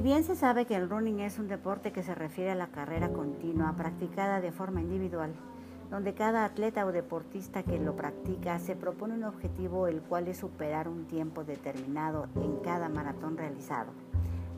Si 0.00 0.04
bien 0.04 0.24
se 0.24 0.34
sabe 0.34 0.64
que 0.64 0.76
el 0.76 0.88
running 0.88 1.20
es 1.20 1.38
un 1.38 1.46
deporte 1.46 1.92
que 1.92 2.02
se 2.02 2.14
refiere 2.14 2.52
a 2.52 2.54
la 2.54 2.68
carrera 2.68 3.10
continua 3.10 3.74
practicada 3.76 4.40
de 4.40 4.50
forma 4.50 4.80
individual, 4.80 5.34
donde 5.90 6.14
cada 6.14 6.46
atleta 6.46 6.86
o 6.86 6.90
deportista 6.90 7.62
que 7.62 7.78
lo 7.78 7.96
practica 7.96 8.58
se 8.60 8.76
propone 8.76 9.12
un 9.12 9.24
objetivo 9.24 9.88
el 9.88 10.00
cual 10.00 10.28
es 10.28 10.38
superar 10.38 10.88
un 10.88 11.04
tiempo 11.04 11.44
determinado 11.44 12.28
en 12.36 12.56
cada 12.60 12.88
maratón 12.88 13.36
realizado. 13.36 13.92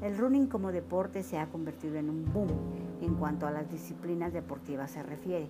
El 0.00 0.16
running 0.16 0.46
como 0.46 0.70
deporte 0.70 1.24
se 1.24 1.40
ha 1.40 1.48
convertido 1.48 1.96
en 1.96 2.08
un 2.08 2.32
boom 2.32 2.50
en 3.00 3.16
cuanto 3.16 3.44
a 3.44 3.50
las 3.50 3.68
disciplinas 3.68 4.32
deportivas 4.32 4.92
se 4.92 5.02
refiere. 5.02 5.48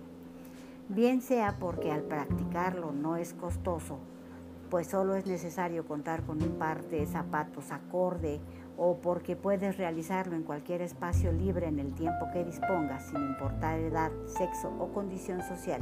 Bien 0.89 1.21
sea 1.21 1.57
porque 1.59 1.91
al 1.91 2.01
practicarlo 2.01 2.93
no 2.93 3.15
es 3.15 3.35
costoso, 3.35 3.99
pues 4.71 4.87
solo 4.87 5.13
es 5.13 5.27
necesario 5.27 5.85
contar 5.85 6.23
con 6.23 6.41
un 6.41 6.57
par 6.57 6.83
de 6.85 7.05
zapatos 7.05 7.71
acorde 7.71 8.41
o 8.77 8.97
porque 8.97 9.35
puedes 9.35 9.77
realizarlo 9.77 10.35
en 10.35 10.43
cualquier 10.43 10.81
espacio 10.81 11.31
libre 11.31 11.67
en 11.67 11.79
el 11.79 11.93
tiempo 11.93 12.27
que 12.33 12.43
dispongas, 12.43 13.07
sin 13.07 13.19
importar 13.19 13.79
edad, 13.79 14.11
sexo 14.25 14.73
o 14.79 14.87
condición 14.93 15.41
social. 15.41 15.81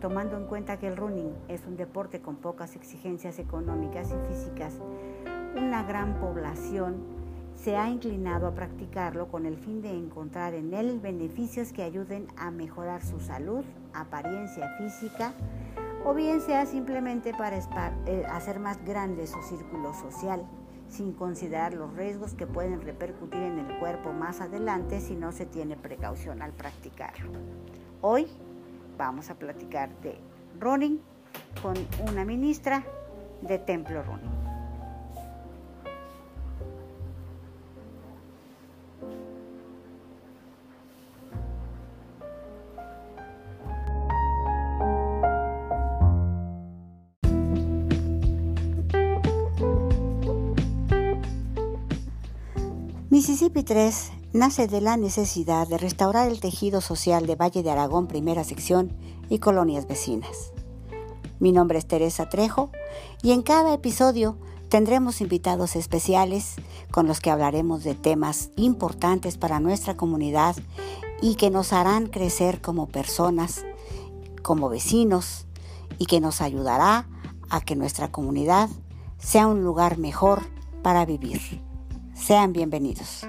Tomando 0.00 0.36
en 0.36 0.46
cuenta 0.46 0.78
que 0.78 0.88
el 0.88 0.96
running 0.96 1.32
es 1.48 1.64
un 1.66 1.76
deporte 1.76 2.20
con 2.20 2.36
pocas 2.36 2.76
exigencias 2.76 3.38
económicas 3.38 4.10
y 4.10 4.28
físicas, 4.28 4.74
una 5.56 5.82
gran 5.84 6.18
población 6.20 6.96
se 7.54 7.76
ha 7.76 7.88
inclinado 7.88 8.46
a 8.46 8.54
practicarlo 8.54 9.28
con 9.28 9.46
el 9.46 9.56
fin 9.56 9.80
de 9.80 9.90
encontrar 9.90 10.54
en 10.54 10.74
él 10.74 10.98
beneficios 11.00 11.72
que 11.72 11.82
ayuden 11.82 12.26
a 12.36 12.50
mejorar 12.50 13.02
su 13.02 13.20
salud, 13.20 13.64
apariencia 13.94 14.68
física, 14.76 15.32
o 16.04 16.12
bien 16.12 16.40
sea 16.40 16.66
simplemente 16.66 17.32
para 17.32 17.58
eh, 18.06 18.26
hacer 18.30 18.60
más 18.60 18.84
grande 18.84 19.26
su 19.26 19.40
círculo 19.42 19.94
social 19.94 20.44
sin 20.94 21.12
considerar 21.12 21.74
los 21.74 21.92
riesgos 21.94 22.34
que 22.34 22.46
pueden 22.46 22.80
repercutir 22.80 23.42
en 23.42 23.58
el 23.58 23.78
cuerpo 23.78 24.12
más 24.12 24.40
adelante 24.40 25.00
si 25.00 25.14
no 25.16 25.32
se 25.32 25.44
tiene 25.44 25.76
precaución 25.76 26.40
al 26.40 26.52
practicarlo. 26.52 27.30
Hoy 28.00 28.28
vamos 28.96 29.28
a 29.28 29.34
platicar 29.34 29.90
de 30.00 30.16
running 30.60 31.00
con 31.62 31.74
una 32.08 32.24
ministra 32.24 32.84
de 33.42 33.58
Templo 33.58 34.02
Running. 34.04 34.43
Mississippi 53.54 53.74
3 53.74 54.12
nace 54.32 54.66
de 54.66 54.80
la 54.80 54.96
necesidad 54.96 55.68
de 55.68 55.78
restaurar 55.78 56.28
el 56.28 56.40
tejido 56.40 56.80
social 56.80 57.24
de 57.28 57.36
Valle 57.36 57.62
de 57.62 57.70
Aragón, 57.70 58.08
primera 58.08 58.42
sección 58.42 58.92
y 59.28 59.38
colonias 59.38 59.86
vecinas. 59.86 60.50
Mi 61.38 61.52
nombre 61.52 61.78
es 61.78 61.86
Teresa 61.86 62.28
Trejo 62.28 62.70
y 63.22 63.30
en 63.30 63.42
cada 63.42 63.72
episodio 63.72 64.36
tendremos 64.70 65.20
invitados 65.20 65.76
especiales 65.76 66.56
con 66.90 67.06
los 67.06 67.20
que 67.20 67.30
hablaremos 67.30 67.84
de 67.84 67.94
temas 67.94 68.50
importantes 68.56 69.38
para 69.38 69.60
nuestra 69.60 69.96
comunidad 69.96 70.56
y 71.22 71.36
que 71.36 71.50
nos 71.50 71.72
harán 71.72 72.08
crecer 72.08 72.60
como 72.60 72.88
personas, 72.88 73.64
como 74.42 74.68
vecinos 74.68 75.46
y 76.00 76.06
que 76.06 76.20
nos 76.20 76.40
ayudará 76.40 77.06
a 77.50 77.60
que 77.60 77.76
nuestra 77.76 78.10
comunidad 78.10 78.68
sea 79.18 79.46
un 79.46 79.62
lugar 79.62 79.96
mejor 79.96 80.42
para 80.82 81.06
vivir. 81.06 81.62
Sean 82.14 82.52
bienvenidos. 82.52 83.24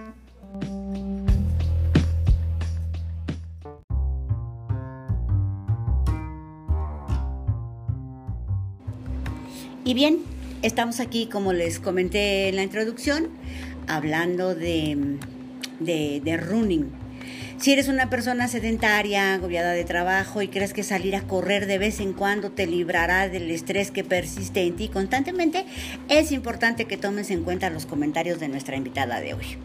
Y 9.88 9.94
bien, 9.94 10.24
estamos 10.64 11.00
aquí, 11.00 11.28
como 11.28 11.54
les 11.54 11.80
comenté 11.80 12.50
en 12.50 12.56
la 12.56 12.64
introducción, 12.64 13.30
hablando 13.88 14.56
de, 14.56 15.20
de, 15.80 16.38
running 16.38 16.90
si 17.58 17.72
eres 17.72 17.88
una 17.88 18.10
persona 18.10 18.48
sedentaria, 18.48 19.34
agobiada 19.34 19.72
de 19.72 19.86
trabajo 19.86 20.42
y 20.42 20.50
crees 20.50 20.74
que 20.74 20.84
salir 20.84 21.16
a 21.16 21.22
correr 21.22 21.68
de 21.68 21.78
vez 21.78 22.00
en 22.00 22.14
cuando 22.14 22.52
te 22.52 22.68
librará 22.68 23.30
del 23.30 23.50
estrés 23.50 23.92
que 23.92 24.04
persiste 24.04 24.64
en 24.64 24.76
ti 24.76 24.90
constantemente, 24.90 25.66
es 26.10 26.32
importante 26.32 26.86
que 26.86 26.98
tomes 26.98 27.32
en 27.32 27.44
cuenta 27.44 27.70
los 27.70 27.86
comentarios 27.86 28.40
de 28.40 28.50
nuestra 28.50 28.76
invitada 28.76 29.22
de 29.22 29.34
hoy. 29.34 29.58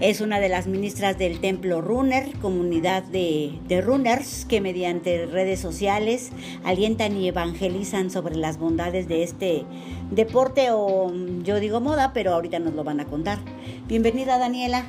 Es 0.00 0.20
una 0.20 0.40
de 0.40 0.48
las 0.48 0.66
ministras 0.66 1.16
del 1.16 1.40
Templo 1.40 1.80
Runner, 1.80 2.28
comunidad 2.40 3.04
de, 3.04 3.52
de 3.68 3.80
runners 3.80 4.44
que 4.44 4.60
mediante 4.60 5.26
redes 5.26 5.60
sociales 5.60 6.30
alientan 6.64 7.16
y 7.16 7.28
evangelizan 7.28 8.10
sobre 8.10 8.34
las 8.34 8.58
bondades 8.58 9.08
de 9.08 9.22
este 9.22 9.64
deporte 10.10 10.68
o 10.72 11.12
yo 11.44 11.60
digo 11.60 11.80
moda, 11.80 12.12
pero 12.12 12.32
ahorita 12.32 12.58
nos 12.58 12.74
lo 12.74 12.82
van 12.82 13.00
a 13.00 13.04
contar. 13.04 13.38
Bienvenida 13.86 14.38
Daniela. 14.38 14.84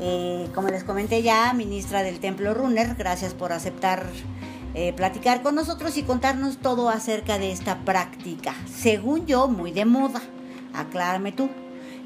Eh, 0.00 0.48
como 0.54 0.68
les 0.68 0.84
comenté 0.84 1.22
ya, 1.22 1.52
ministra 1.54 2.02
del 2.02 2.20
Templo 2.20 2.54
Runner, 2.54 2.94
gracias 2.94 3.34
por 3.34 3.52
aceptar 3.52 4.06
eh, 4.74 4.92
platicar 4.92 5.42
con 5.42 5.54
nosotros 5.54 5.96
y 5.96 6.02
contarnos 6.02 6.58
todo 6.58 6.88
acerca 6.88 7.38
de 7.38 7.50
esta 7.50 7.78
práctica. 7.78 8.54
Según 8.66 9.26
yo, 9.26 9.48
muy 9.48 9.72
de 9.72 9.84
moda. 9.84 10.20
Aclárame 10.74 11.32
tú, 11.32 11.48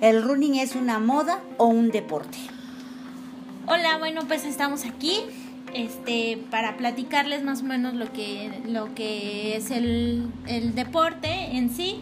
¿el 0.00 0.22
running 0.22 0.54
es 0.54 0.74
una 0.74 0.98
moda 0.98 1.40
o 1.58 1.66
un 1.66 1.90
deporte? 1.90 2.38
Hola, 3.66 3.98
bueno, 3.98 4.22
pues 4.26 4.44
estamos 4.44 4.86
aquí 4.86 5.20
este, 5.74 6.42
para 6.50 6.76
platicarles 6.76 7.42
más 7.42 7.62
o 7.62 7.64
menos 7.64 7.94
lo 7.94 8.12
que, 8.12 8.62
lo 8.66 8.94
que 8.94 9.56
es 9.56 9.70
el, 9.70 10.30
el 10.46 10.74
deporte 10.74 11.56
en 11.56 11.68
sí. 11.68 12.00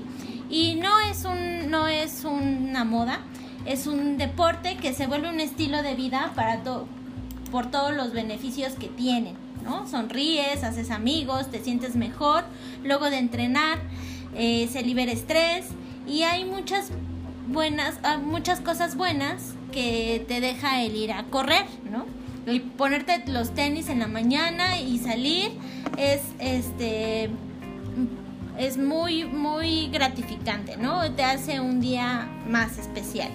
Y 0.51 0.77
no 0.77 1.01
es, 1.01 1.25
un, 1.25 1.71
no 1.71 1.87
es 1.87 2.25
una 2.25 2.85
moda, 2.85 3.21
es 3.67 3.87
un 3.87 4.19
deporte 4.19 4.77
que 4.77 4.93
se 4.93 5.07
vuelve 5.07 5.29
un 5.29 5.41
estilo 5.41 5.83
de 5.83 5.95
vida 5.95 6.33
para 6.35 6.61
por 7.51 7.71
todos 7.71 7.95
los 7.95 8.13
beneficios 8.13 8.75
que 8.75 8.87
tienen, 8.87 9.35
¿no? 9.65 9.89
Sonríes, 9.89 10.63
haces 10.63 10.91
amigos, 10.91 11.51
te 11.51 11.63
sientes 11.63 11.97
mejor, 11.97 12.45
luego 12.85 13.11
de 13.11 13.19
entrenar, 13.19 13.79
eh, 14.35 14.69
se 14.71 14.83
libera 14.83 15.13
estrés 15.13 15.67
y 16.07 16.23
hay 16.23 16.45
muchas 16.45 16.91
buenas, 17.49 17.99
ah, 18.03 18.19
muchas 18.19 18.61
cosas 18.61 18.97
buenas 18.97 19.55
que 19.73 20.25
te 20.29 20.41
deja 20.41 20.83
el 20.83 20.95
ir 20.95 21.13
a 21.13 21.25
correr, 21.25 21.67
¿no? 21.91 22.07
El 22.47 22.63
ponerte 22.63 23.23
los 23.27 23.55
tenis 23.55 23.89
en 23.89 23.99
la 23.99 24.07
mañana 24.07 24.81
y 24.81 24.99
salir 24.99 25.53
es 25.97 26.23
este 26.39 27.31
es 28.59 28.79
muy 28.79 29.25
muy 29.25 29.89
gratificante, 29.89 30.77
¿no? 30.77 31.11
Te 31.13 31.25
hace 31.25 31.61
un 31.61 31.81
día 31.81 32.29
más 32.49 32.79
especial. 32.79 33.31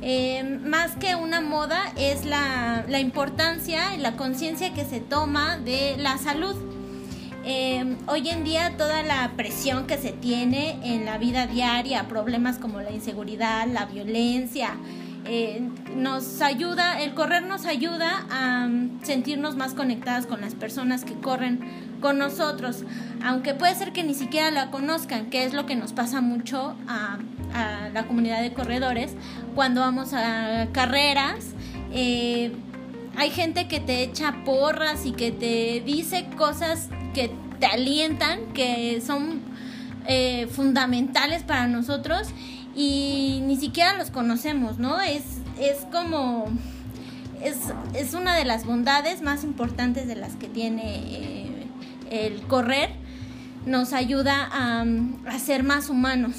Eh, 0.00 0.60
más 0.64 0.92
que 0.92 1.16
una 1.16 1.40
moda 1.40 1.92
es 1.96 2.24
la, 2.24 2.84
importancia 3.00 3.94
y 3.96 3.98
la 3.98 4.16
conciencia 4.16 4.72
que 4.72 4.84
se 4.84 5.00
toma 5.00 5.58
de 5.58 5.96
la 5.98 6.18
salud. 6.18 6.54
Eh, 7.44 7.96
hoy 8.06 8.28
en 8.28 8.44
día 8.44 8.76
toda 8.76 9.02
la 9.02 9.32
presión 9.36 9.86
que 9.86 9.96
se 9.96 10.12
tiene 10.12 10.78
en 10.84 11.04
la 11.04 11.18
vida 11.18 11.46
diaria, 11.46 12.06
problemas 12.06 12.58
como 12.58 12.80
la 12.80 12.90
inseguridad, 12.90 13.66
la 13.66 13.86
violencia, 13.86 14.76
eh, 15.28 15.68
nos 15.94 16.40
ayuda, 16.42 17.00
el 17.00 17.14
correr 17.14 17.42
nos 17.42 17.66
ayuda 17.66 18.26
a 18.30 18.68
sentirnos 19.02 19.56
más 19.56 19.74
conectadas 19.74 20.26
con 20.26 20.40
las 20.40 20.54
personas 20.54 21.04
que 21.04 21.14
corren 21.14 21.60
con 22.00 22.18
nosotros, 22.18 22.84
aunque 23.24 23.54
puede 23.54 23.74
ser 23.74 23.92
que 23.92 24.02
ni 24.04 24.14
siquiera 24.14 24.50
la 24.50 24.70
conozcan, 24.70 25.30
que 25.30 25.44
es 25.44 25.52
lo 25.52 25.66
que 25.66 25.76
nos 25.76 25.92
pasa 25.92 26.20
mucho 26.20 26.76
a 26.86 27.18
a 27.54 27.88
la 27.92 28.06
comunidad 28.06 28.42
de 28.42 28.52
corredores, 28.52 29.14
cuando 29.54 29.80
vamos 29.80 30.12
a 30.12 30.68
carreras, 30.72 31.54
eh, 31.92 32.52
hay 33.16 33.30
gente 33.30 33.68
que 33.68 33.80
te 33.80 34.02
echa 34.02 34.44
porras 34.44 35.06
y 35.06 35.12
que 35.12 35.32
te 35.32 35.82
dice 35.84 36.26
cosas 36.36 36.88
que 37.14 37.30
te 37.58 37.66
alientan, 37.66 38.52
que 38.54 39.00
son 39.04 39.40
eh, 40.06 40.46
fundamentales 40.50 41.42
para 41.42 41.66
nosotros 41.66 42.28
y 42.78 43.40
ni 43.44 43.56
siquiera 43.56 43.98
los 43.98 44.10
conocemos, 44.12 44.78
¿no? 44.78 45.00
Es, 45.00 45.24
es 45.60 45.78
como... 45.90 46.46
Es, 47.42 47.56
es 47.94 48.14
una 48.14 48.36
de 48.36 48.44
las 48.44 48.64
bondades 48.64 49.20
más 49.20 49.42
importantes 49.42 50.06
de 50.06 50.14
las 50.14 50.34
que 50.36 50.46
tiene 50.46 50.82
eh, 50.82 51.66
el 52.10 52.42
correr. 52.42 52.90
Nos 53.66 53.92
ayuda 53.92 54.48
a, 54.52 54.84
a 55.26 55.38
ser 55.40 55.64
más 55.64 55.90
humanos. 55.90 56.34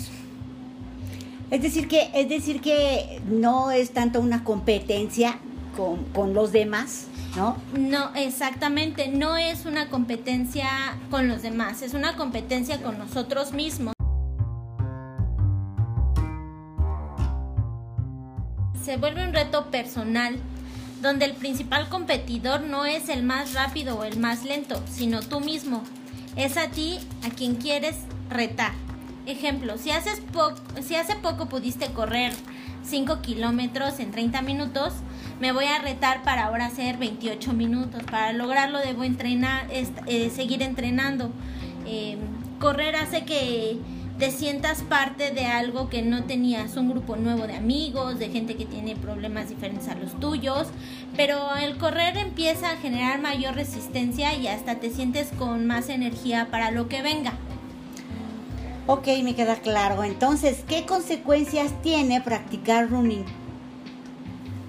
Es 1.51 1.61
decir 1.61 1.89
que, 1.89 2.09
es 2.13 2.29
decir 2.29 2.61
que 2.61 3.21
no 3.27 3.71
es 3.71 3.91
tanto 3.91 4.21
una 4.21 4.43
competencia 4.45 5.39
con, 5.75 6.05
con 6.05 6.33
los 6.33 6.53
demás, 6.53 7.07
¿no? 7.35 7.57
No, 7.77 8.13
exactamente, 8.15 9.07
no 9.07 9.35
es 9.35 9.65
una 9.65 9.89
competencia 9.89 10.69
con 11.09 11.27
los 11.27 11.41
demás, 11.41 11.81
es 11.81 11.93
una 11.93 12.15
competencia 12.15 12.81
con 12.81 12.97
nosotros 12.97 13.51
mismos. 13.53 13.93
Se 18.89 18.97
vuelve 18.97 19.23
un 19.23 19.33
reto 19.33 19.69
personal 19.69 20.39
donde 21.03 21.25
el 21.25 21.33
principal 21.33 21.89
competidor 21.89 22.61
no 22.61 22.85
es 22.85 23.09
el 23.09 23.21
más 23.21 23.53
rápido 23.53 23.99
o 23.99 24.03
el 24.03 24.17
más 24.17 24.43
lento, 24.43 24.81
sino 24.89 25.21
tú 25.21 25.41
mismo. 25.41 25.83
Es 26.35 26.57
a 26.57 26.69
ti 26.69 26.97
a 27.21 27.29
quien 27.29 27.57
quieres 27.57 27.97
retar. 28.31 28.71
Ejemplo, 29.27 29.77
si, 29.77 29.91
si 30.81 30.95
hace 30.95 31.15
poco 31.17 31.45
pudiste 31.49 31.91
correr 31.91 32.33
5 32.83 33.21
kilómetros 33.21 33.99
en 33.99 34.09
30 34.09 34.41
minutos, 34.41 34.93
me 35.39 35.51
voy 35.51 35.65
a 35.65 35.77
retar 35.77 36.23
para 36.23 36.45
ahora 36.45 36.65
hacer 36.65 36.97
28 36.97 37.53
minutos. 37.53 38.01
Para 38.09 38.33
lograrlo 38.33 38.79
debo 38.79 39.03
entrenar, 39.03 39.67
eh, 39.69 40.31
seguir 40.35 40.63
entrenando. 40.63 41.29
Eh, 41.85 42.17
correr 42.59 42.95
hace 42.95 43.23
que 43.23 43.77
te 44.19 44.31
sientas 44.31 44.81
parte 44.81 45.31
de 45.31 45.45
algo 45.45 45.89
que 45.89 46.01
no 46.01 46.25
tenías, 46.25 46.75
un 46.75 46.89
grupo 46.89 47.15
nuevo 47.15 47.47
de 47.47 47.55
amigos, 47.55 48.19
de 48.19 48.27
gente 48.27 48.57
que 48.57 48.65
tiene 48.65 48.97
problemas 48.97 49.47
diferentes 49.47 49.87
a 49.87 49.95
los 49.95 50.19
tuyos, 50.19 50.67
pero 51.15 51.55
el 51.55 51.77
correr 51.77 52.17
empieza 52.17 52.71
a 52.71 52.75
generar 52.75 53.21
mayor 53.21 53.55
resistencia 53.55 54.35
y 54.35 54.47
hasta 54.47 54.75
te 54.75 54.91
sientes 54.91 55.29
con 55.37 55.65
más 55.65 55.87
energía 55.87 56.49
para 56.51 56.69
lo 56.69 56.89
que 56.89 57.01
venga. 57.01 57.31
Ok, 58.87 59.07
me 59.23 59.35
queda 59.35 59.55
claro. 59.55 60.03
Entonces, 60.03 60.65
¿qué 60.67 60.85
consecuencias 60.85 61.71
tiene 61.81 62.19
practicar 62.19 62.89
running? 62.89 63.23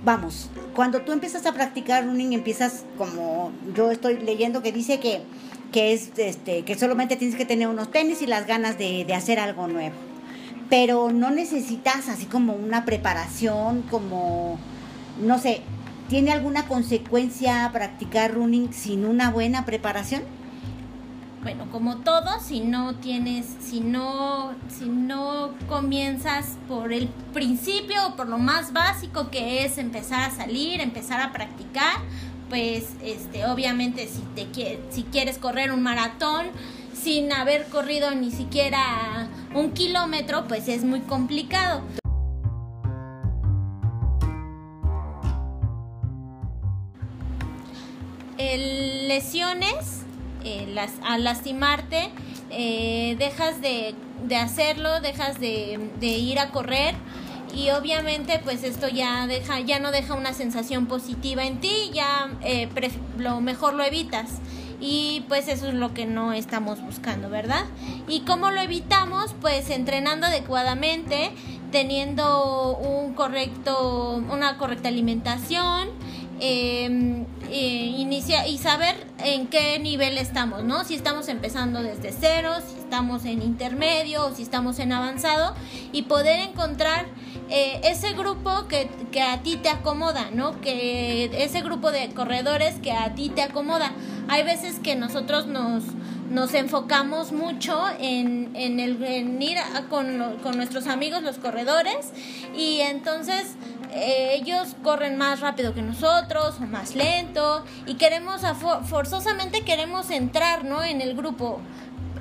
Vamos, 0.05 0.49
cuando 0.77 1.01
tú 1.01 1.11
empiezas 1.11 1.45
a 1.47 1.53
practicar 1.53 2.07
running, 2.07 2.35
empiezas 2.35 2.85
como 2.97 3.51
yo 3.75 3.91
estoy 3.91 4.21
leyendo 4.21 4.63
que 4.63 4.71
dice 4.71 5.01
que 5.01 5.23
que 5.73 5.93
es 5.93 6.13
este, 6.17 6.65
que 6.65 6.77
solamente 6.79 7.17
tienes 7.17 7.37
que 7.37 7.45
tener 7.45 7.69
unos 7.69 7.91
tenis 7.91 8.23
y 8.23 8.27
las 8.27 8.47
ganas 8.47 8.79
de, 8.79 9.05
de 9.05 9.15
hacer 9.15 9.39
algo 9.39 9.67
nuevo. 9.67 9.95
Pero 10.69 11.11
no 11.11 11.31
necesitas 11.31 12.09
así 12.09 12.27
como 12.27 12.53
una 12.53 12.85
preparación, 12.85 13.83
como, 13.91 14.59
no 15.21 15.39
sé, 15.39 15.63
¿tiene 16.09 16.33
alguna 16.33 16.67
consecuencia 16.67 17.69
practicar 17.73 18.35
running 18.35 18.73
sin 18.73 19.05
una 19.05 19.31
buena 19.31 19.65
preparación? 19.65 20.23
Bueno, 21.43 21.71
como 21.73 21.97
todo, 21.99 22.39
si 22.39 22.61
no 22.61 22.97
tienes, 22.97 23.47
si 23.61 23.81
no, 23.81 24.53
si 24.69 24.85
no 24.85 25.55
comienzas 25.69 26.59
por 26.69 26.93
el 26.93 27.09
principio 27.33 28.09
o 28.09 28.15
por 28.17 28.29
lo 28.29 28.37
más 28.37 28.75
básico 28.75 29.31
que 29.31 29.65
es 29.65 29.79
empezar 29.79 30.21
a 30.21 30.31
salir, 30.31 30.83
empezar 30.83 31.19
a 31.23 31.33
practicar, 31.33 31.95
pues 32.51 32.89
este 33.03 33.47
obviamente 33.47 34.09
si 34.09 34.21
te 34.35 34.79
si 34.91 35.05
quieres 35.05 35.39
correr 35.39 35.71
un 35.71 35.83
maratón 35.83 36.49
sin 36.93 37.33
haber 37.33 37.67
corrido 37.69 38.11
ni 38.15 38.31
siquiera 38.31 39.29
un 39.55 39.71
kilómetro 39.73 40.47
pues 40.47 40.69
es 40.69 40.85
muy 40.85 41.01
complicado. 41.01 41.83
Lesiones 49.07 50.03
eh, 50.45 50.67
las, 50.73 50.93
al 51.03 51.25
lastimarte 51.25 52.11
eh, 52.51 53.17
dejas 53.19 53.61
de, 53.61 53.95
hacerlo 54.37 55.01
dejas 55.01 55.39
de, 55.41 55.79
de 56.01 56.07
ir 56.07 56.39
a 56.39 56.51
correr 56.51 56.95
y 57.55 57.71
obviamente 57.71 58.41
pues 58.43 58.65
esto 58.65 58.89
ya 58.89 59.27
deja 59.27 59.61
ya 59.61 59.79
no 59.79 59.91
deja 59.91 60.15
una 60.15 60.33
sensación 60.33 60.87
positiva 60.87 61.45
en 61.45 61.61
ti 61.61 61.91
ya 61.93 62.31
eh, 62.43 62.69
lo 63.19 63.41
mejor 63.41 63.75
lo 63.75 63.85
evitas. 63.85 64.41
Y 64.83 65.25
pues 65.29 65.49
eso 65.49 65.69
es 65.69 65.75
lo 65.75 65.93
que 65.93 66.07
no 66.07 66.33
estamos 66.33 66.81
buscando 66.81 67.29
verdad 67.29 67.67
y 68.09 68.21
cómo 68.21 68.51
lo 68.51 68.63
evitamos 68.63 69.35
pues 69.43 69.69
entrenando 69.69 70.27
adecuadamente 70.27 71.33
teniendo 71.71 72.79
un 72.79 73.13
correcto 73.13 74.23
una 74.31 74.57
correcta 74.57 74.89
alimentación 74.89 75.91
em, 76.41 77.27
eh, 77.51 77.95
inicia 77.99 78.47
y 78.47 78.59
saber 78.59 78.95
en 79.19 79.49
qué 79.49 79.79
nivel 79.81 80.19
estamos, 80.19 80.63
¿no? 80.63 80.85
Si 80.85 80.95
estamos 80.95 81.29
empezando 81.29 81.83
desde 81.83 82.13
cero, 82.13 82.55
si 82.65 82.79
estamos 82.79 83.25
en 83.25 83.43
intermedio 83.43 84.27
o 84.27 84.35
si 84.35 84.43
estamos 84.43 84.79
en 84.79 84.93
avanzado 84.93 85.55
y 85.93 86.03
poder 86.03 86.49
encontrar 86.49 87.07
eh, 87.49 87.81
ese 87.83 88.13
grupo 88.13 88.69
que, 88.69 88.89
que, 89.11 89.23
a 89.23 89.43
ti 89.43 89.57
te 89.57 89.69
acomoda, 89.69 90.31
¿no? 90.33 90.61
Que 90.61 91.25
ese 91.43 91.63
grupo 91.63 91.91
de 91.91 92.09
corredores 92.11 92.77
que 92.79 92.93
a 92.93 93.15
ti 93.15 93.31
te 93.31 93.43
acomoda. 93.43 93.93
Hay 94.29 94.45
veces 94.45 94.79
que 94.79 94.95
nosotros 94.95 95.49
nos, 95.49 95.83
nos 96.31 96.55
enfocamos 96.55 97.33
mucho 97.33 97.83
en, 97.99 98.51
en, 98.55 98.79
el, 98.79 99.03
en 99.03 99.43
ir 99.43 99.59
con, 99.89 100.39
con 100.43 100.57
nuestros 100.57 100.87
amigos 100.87 101.25
los 101.25 101.39
corredores 101.39 102.13
y 102.57 102.81
entonces 102.83 103.57
eh, 103.93 104.35
ellos 104.35 104.77
corren 104.83 105.17
más 105.17 105.41
rápido 105.41 105.75
que 105.75 105.83
nosotros 105.83 106.57
o 106.61 106.67
más 106.67 106.95
lento 106.95 107.65
y 107.87 107.95
queremos 107.95 108.43
forzosamente 108.87 109.63
queremos 109.63 110.11
entrar 110.11 110.65
no 110.65 110.83
en 110.83 111.01
el 111.01 111.17
grupo. 111.17 111.61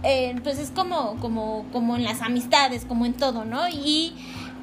Eh, 0.04 0.36
pues 0.44 0.60
es 0.60 0.72
como 0.72 1.18
como 1.18 1.66
como 1.74 1.98
en 1.98 2.06
las 2.06 2.22
amistades 2.22 2.86
como 2.86 3.06
en 3.06 3.14
todo 3.14 3.44
no 3.44 3.68
y 3.68 4.14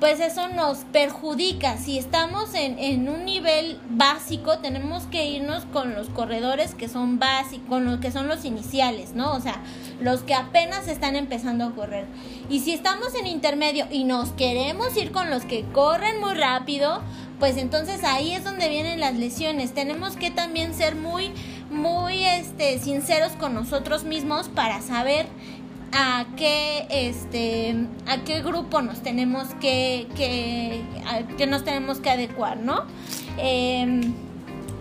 pues 0.01 0.21
eso 0.21 0.49
nos 0.49 0.79
perjudica. 0.79 1.79
Si 1.79 1.99
estamos 1.99 2.55
en, 2.55 2.79
en, 2.79 3.09
un 3.09 3.25
nivel 3.25 3.81
básico, 3.89 4.59
tenemos 4.59 5.05
que 5.05 5.27
irnos 5.27 5.65
con 5.67 5.95
los 5.95 6.09
corredores 6.09 6.75
que 6.75 6.89
son 6.89 7.19
básicos, 7.19 7.69
con 7.69 7.85
los 7.85 8.01
que 8.01 8.13
son 8.13 8.29
los 8.29 8.45
iniciales, 8.45 9.15
¿no? 9.15 9.33
O 9.33 9.41
sea, 9.41 9.63
los 10.01 10.21
que 10.23 10.35
apenas 10.35 10.89
están 10.89 11.17
empezando 11.17 11.65
a 11.65 11.75
correr. 11.75 12.07
Y 12.51 12.61
si 12.61 12.73
estamos 12.73 13.15
en 13.15 13.27
intermedio 13.27 13.87
y 13.91 14.05
nos 14.05 14.31
queremos 14.33 14.97
ir 14.97 15.13
con 15.13 15.31
los 15.31 15.45
que 15.45 15.65
corren 15.73 16.21
muy 16.21 16.35
rápido, 16.35 17.01
pues 17.39 17.57
entonces 17.57 18.05
ahí 18.05 18.33
es 18.33 18.45
donde 18.45 18.69
vienen 18.69 19.01
las 19.01 19.15
lesiones. 19.15 19.73
Tenemos 19.73 20.17
que 20.17 20.31
también 20.31 20.75
ser 20.75 20.95
muy, 20.95 21.33
muy 21.71 22.25
este, 22.25 22.79
sinceros 22.79 23.33
con 23.33 23.55
nosotros 23.55 24.05
mismos 24.05 24.49
para 24.49 24.81
saber 24.81 25.27
a 25.93 26.27
qué 26.37 26.87
este 26.91 27.75
a 28.07 28.19
qué 28.25 28.43
grupo 28.43 28.83
nos 28.83 29.03
tenemos 29.03 29.49
que 29.61 30.09
que, 30.17 30.83
que 31.39 31.47
nos 31.47 31.65
tenemos 31.65 32.01
que 32.01 32.11
adecuar 32.11 32.59
no 32.59 32.85
em, 33.39 34.15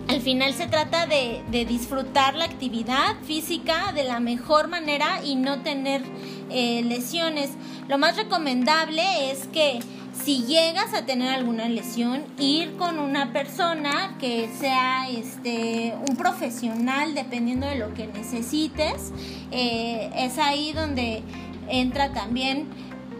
al 0.08 0.20
final 0.20 0.54
se 0.54 0.66
trata 0.66 1.06
de, 1.06 1.42
de, 1.50 1.64
disfrutar 1.64 2.36
la 2.36 2.44
actividad 2.44 3.16
física 3.24 3.92
de 3.92 4.04
la 4.04 4.20
mejor 4.20 4.68
manera 4.68 5.20
y 5.24 5.34
no 5.34 5.62
tener 5.62 6.02
eh, 6.48 6.82
lesiones. 6.84 7.50
Lo 7.88 7.98
más 7.98 8.16
recomendable 8.16 9.30
es 9.30 9.48
que 9.48 9.80
si 10.24 10.44
llegas 10.44 10.94
a 10.94 11.06
tener 11.06 11.28
alguna 11.28 11.68
lesión, 11.68 12.24
ir 12.38 12.76
con 12.76 12.98
una 12.98 13.32
persona 13.32 14.16
que 14.18 14.48
sea 14.58 15.08
este, 15.08 15.94
un 16.08 16.16
profesional, 16.16 17.14
dependiendo 17.14 17.66
de 17.66 17.76
lo 17.76 17.94
que 17.94 18.06
necesites. 18.06 19.12
Eh, 19.50 20.10
es 20.16 20.38
ahí 20.38 20.72
donde 20.72 21.22
entra 21.68 22.12
también 22.12 22.66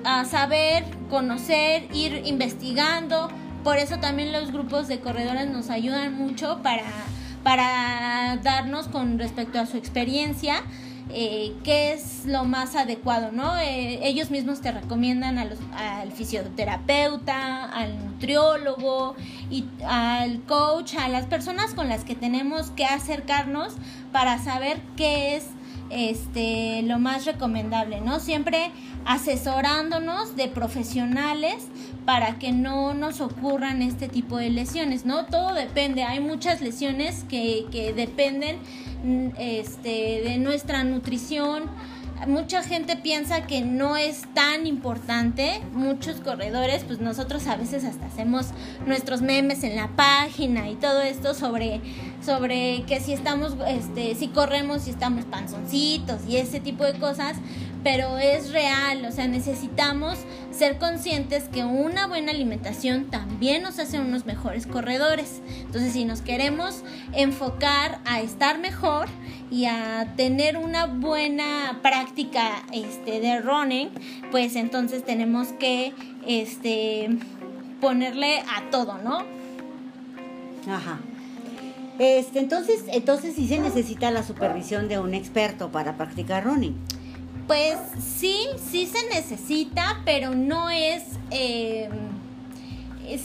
a 0.04 0.24
saber, 0.24 0.84
conocer, 1.10 1.88
ir 1.92 2.22
investigando. 2.24 3.28
Por 3.62 3.78
eso 3.78 3.98
también 3.98 4.32
los 4.32 4.52
grupos 4.52 4.88
de 4.88 5.00
corredores 5.00 5.48
nos 5.48 5.70
ayudan 5.70 6.14
mucho 6.14 6.60
para, 6.62 6.84
para 7.42 8.38
darnos 8.42 8.88
con 8.88 9.18
respecto 9.18 9.58
a 9.58 9.66
su 9.66 9.76
experiencia 9.76 10.62
eh, 11.10 11.52
qué 11.62 11.92
es 11.92 12.26
lo 12.26 12.44
más 12.44 12.74
adecuado, 12.74 13.30
¿no? 13.30 13.56
Eh, 13.58 14.00
ellos 14.02 14.30
mismos 14.30 14.60
te 14.60 14.72
recomiendan 14.72 15.38
a 15.38 15.44
los, 15.44 15.58
al 15.76 16.10
fisioterapeuta, 16.10 17.64
al 17.64 17.96
nutriólogo 18.04 19.14
y 19.48 19.64
al 19.86 20.42
coach, 20.42 20.94
a 20.96 21.08
las 21.08 21.26
personas 21.26 21.74
con 21.74 21.88
las 21.88 22.04
que 22.04 22.16
tenemos 22.16 22.70
que 22.70 22.84
acercarnos 22.84 23.74
para 24.10 24.38
saber 24.38 24.80
qué 24.96 25.36
es 25.36 25.46
este 25.90 26.82
lo 26.82 26.98
más 26.98 27.24
recomendable, 27.24 28.00
¿no? 28.00 28.18
Siempre 28.18 28.72
asesorándonos 29.04 30.34
de 30.34 30.48
profesionales 30.48 31.68
para 32.04 32.40
que 32.40 32.50
no 32.50 32.94
nos 32.94 33.20
ocurran 33.20 33.80
este 33.80 34.08
tipo 34.08 34.38
de 34.38 34.50
lesiones, 34.50 35.04
¿no? 35.04 35.26
Todo 35.26 35.54
depende, 35.54 36.02
hay 36.02 36.18
muchas 36.18 36.60
lesiones 36.60 37.24
que, 37.28 37.66
que 37.70 37.92
dependen 37.92 38.58
este, 39.38 40.22
de 40.24 40.38
nuestra 40.38 40.84
nutrición. 40.84 41.64
Mucha 42.26 42.62
gente 42.62 42.96
piensa 42.96 43.46
que 43.46 43.60
no 43.60 43.96
es 43.96 44.22
tan 44.32 44.66
importante. 44.66 45.60
Muchos 45.74 46.16
corredores, 46.20 46.82
pues 46.84 46.98
nosotros 46.98 47.46
a 47.46 47.56
veces 47.56 47.84
hasta 47.84 48.06
hacemos 48.06 48.46
nuestros 48.86 49.20
memes 49.20 49.62
en 49.64 49.76
la 49.76 49.88
página 49.96 50.70
y 50.70 50.76
todo 50.76 51.02
esto 51.02 51.34
sobre, 51.34 51.82
sobre 52.24 52.84
que 52.86 53.00
si 53.00 53.12
estamos, 53.12 53.54
este, 53.68 54.14
si 54.14 54.28
corremos, 54.28 54.82
si 54.82 54.90
estamos 54.90 55.26
panzoncitos 55.26 56.22
y 56.26 56.38
ese 56.38 56.58
tipo 56.58 56.84
de 56.84 56.94
cosas 56.94 57.36
pero 57.86 58.18
es 58.18 58.50
real, 58.50 59.04
o 59.04 59.12
sea, 59.12 59.28
necesitamos 59.28 60.18
ser 60.50 60.76
conscientes 60.76 61.44
que 61.44 61.62
una 61.62 62.08
buena 62.08 62.32
alimentación 62.32 63.04
también 63.04 63.62
nos 63.62 63.78
hace 63.78 64.00
unos 64.00 64.26
mejores 64.26 64.66
corredores. 64.66 65.40
Entonces, 65.60 65.92
si 65.92 66.04
nos 66.04 66.20
queremos 66.20 66.82
enfocar 67.12 68.00
a 68.04 68.20
estar 68.20 68.58
mejor 68.58 69.06
y 69.52 69.66
a 69.66 70.14
tener 70.16 70.56
una 70.56 70.86
buena 70.86 71.78
práctica 71.80 72.64
este, 72.72 73.20
de 73.20 73.40
running, 73.40 73.90
pues 74.32 74.56
entonces 74.56 75.04
tenemos 75.04 75.52
que 75.52 75.92
este, 76.26 77.08
ponerle 77.80 78.40
a 78.40 78.68
todo, 78.72 78.98
¿no? 78.98 79.18
Ajá. 80.68 80.98
Este, 82.00 82.40
entonces, 82.40 82.82
entonces 82.88 83.36
sí 83.36 83.46
se 83.46 83.60
necesita 83.60 84.10
la 84.10 84.24
supervisión 84.24 84.88
de 84.88 84.98
un 84.98 85.14
experto 85.14 85.70
para 85.70 85.96
practicar 85.96 86.42
running. 86.42 86.74
Pues 87.46 87.78
sí, 88.18 88.36
sí 88.70 88.86
se 88.86 89.08
necesita, 89.14 90.00
pero 90.04 90.34
no 90.34 90.68
es, 90.68 91.04
eh, 91.30 91.88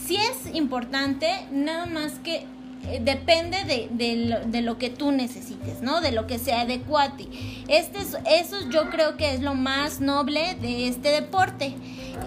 sí 0.06 0.16
es 0.16 0.56
importante, 0.56 1.28
nada 1.52 1.88
más 1.88 2.14
que 2.20 2.46
eh, 2.84 3.00
depende 3.04 3.58
de, 3.64 4.62
lo, 4.62 4.78
que 4.78 4.90
tú 4.90 5.12
necesites, 5.12 5.82
¿no? 5.82 6.02
De 6.02 6.12
lo 6.12 6.26
que 6.26 6.40
se 6.40 6.54
adecua 6.54 7.04
a 7.04 7.18
ti. 7.18 7.30
Este 7.68 8.00
es, 8.00 8.18
eso 8.28 8.58
yo 8.70 8.90
creo 8.90 9.18
que 9.18 9.34
es 9.34 9.42
lo 9.42 9.54
más 9.54 10.02
noble 10.02 10.56
de 10.62 10.88
este 10.88 11.10
deporte. 11.10 11.74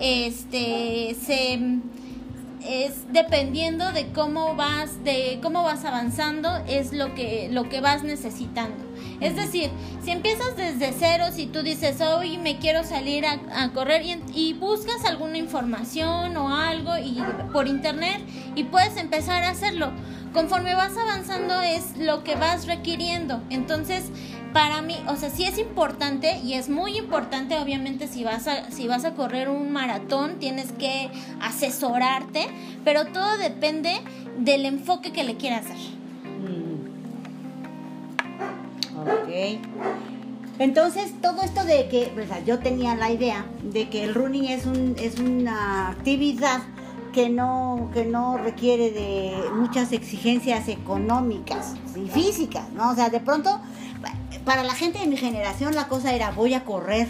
Este, 0.01 1.17
se 1.21 1.61
es 2.67 3.13
dependiendo 3.13 3.93
de 3.93 4.07
cómo 4.09 4.57
vas 4.57 5.05
de 5.05 5.39
cómo 5.43 5.63
vas 5.65 5.85
avanzando 5.85 6.49
es 6.67 6.95
lo 6.95 7.15
que 7.15 7.51
lo 7.53 7.69
que 7.69 7.83
vas 7.83 8.03
necesitando 8.05 8.83
es 9.25 9.37
decir 9.37 9.71
si 10.05 10.11
empiezas 10.11 10.57
desde 10.57 10.93
cero 10.93 11.25
si 11.33 11.47
tú 11.47 11.63
dices 11.63 12.01
hoy 12.01 12.39
me 12.39 12.59
quiero 12.59 12.85
salir 12.85 13.25
a, 13.27 13.41
a 13.55 13.73
correr 13.73 14.03
y, 14.03 14.23
y, 14.35 14.53
buscas 14.53 15.05
alguna 15.05 15.39
información 15.39 16.37
o 16.37 16.55
algo 16.55 16.97
y 16.99 17.17
por 17.53 17.67
internet 17.67 18.21
y 18.55 18.65
puedes 18.65 18.97
empezar 18.97 19.43
a 19.43 19.51
hacerlo. 19.51 19.93
Conforme 20.33 20.75
vas 20.75 20.97
avanzando 20.97 21.61
es 21.61 21.97
lo 21.97 22.25
que 22.25 22.35
vas 22.35 22.67
requiriendo. 22.67 23.41
Entonces 23.51 24.11
para 24.55 24.83
mí, 24.83 24.97
o 25.09 25.17
sea, 25.17 25.31
sí 25.31 25.45
es 25.45 25.59
importante 25.59 26.39
y 26.45 26.55
es 26.55 26.69
muy 26.69 26.97
importante, 26.97 27.59
obviamente, 27.59 28.07
si 28.07 28.23
vas 28.23 28.47
a, 28.47 28.71
si 28.71 28.87
vas 28.87 29.05
a 29.05 29.15
correr 29.15 29.49
un 29.49 29.73
maratón, 29.73 30.39
tienes 30.39 30.71
que 30.71 31.11
asesorarte, 31.41 32.47
pero 32.85 33.07
todo 33.07 33.37
depende 33.37 34.01
del 34.39 34.65
enfoque 34.65 35.11
que 35.11 35.25
le 35.25 35.37
quieras 35.37 35.69
dar. 35.69 36.04
Ok. 39.05 39.61
Entonces, 40.59 41.13
todo 41.21 41.43
esto 41.43 41.65
de 41.65 41.89
que, 41.89 42.13
o 42.21 42.27
sea, 42.27 42.43
yo 42.45 42.61
tenía 42.61 42.95
la 42.95 43.11
idea 43.11 43.45
de 43.63 43.89
que 43.89 44.05
el 44.05 44.15
running 44.15 44.45
es, 44.45 44.67
un, 44.67 44.95
es 44.99 45.19
una 45.19 45.91
actividad 45.91 46.63
que 47.13 47.29
no, 47.29 47.91
que 47.93 48.05
no 48.05 48.39
requiere 48.39 48.91
de 48.91 49.35
muchas 49.55 49.93
exigencias 49.93 50.69
económicas 50.69 51.75
y 51.97 52.09
físicas, 52.09 52.71
¿no? 52.71 52.91
O 52.91 52.95
sea, 52.95 53.09
de 53.09 53.21
pronto 53.21 53.61
para 54.45 54.63
la 54.63 54.75
gente 54.75 54.99
de 54.99 55.07
mi 55.07 55.17
generación 55.17 55.75
la 55.75 55.89
cosa 55.89 56.13
era 56.13 56.31
voy 56.31 56.55
a 56.55 56.65
correr, 56.65 57.09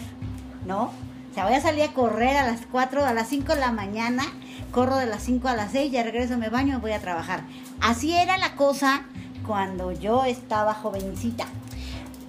¿no? 0.66 0.92
O 1.30 1.34
sea, 1.34 1.44
voy 1.46 1.54
a 1.54 1.60
salir 1.60 1.82
a 1.82 1.92
correr 1.92 2.36
a 2.36 2.44
las 2.44 2.60
4, 2.70 3.04
a 3.04 3.12
las 3.12 3.28
5 3.28 3.54
de 3.54 3.60
la 3.60 3.72
mañana, 3.72 4.22
corro 4.70 4.96
de 4.96 5.06
las 5.06 5.22
5 5.24 5.48
a 5.48 5.56
las 5.56 5.72
6, 5.72 5.90
ya 5.90 6.04
regreso, 6.04 6.38
me 6.38 6.48
baño 6.48 6.78
y 6.78 6.80
voy 6.80 6.92
a 6.92 7.00
trabajar. 7.00 7.42
Así 7.80 8.14
era 8.14 8.38
la 8.38 8.54
cosa 8.54 9.02
cuando 9.44 9.90
yo 9.90 10.24
estaba 10.24 10.74
jovencita. 10.74 11.46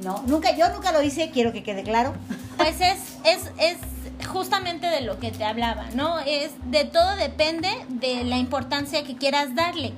No, 0.04 0.24
nunca, 0.28 0.56
yo 0.56 0.70
nunca 0.70 0.92
lo 0.92 1.02
hice, 1.02 1.32
quiero 1.32 1.54
que 1.54 1.64
quede 1.64 1.84
claro. 1.84 2.14
Pues 2.58 2.82
es, 2.82 3.18
es, 3.24 3.52
es 3.58 3.78
justamente 4.28 4.88
de 4.88 5.02
lo 5.02 5.20
que 5.20 5.32
te 5.32 5.44
hablaba, 5.44 5.86
¿no? 5.94 6.20
Es 6.20 6.52
de 6.66 6.84
todo 6.86 7.16
depende 7.16 7.70
de 7.90 8.24
la 8.24 8.38
importancia 8.38 9.04
que 9.04 9.16
quieras 9.16 9.56
darle. 9.56 9.94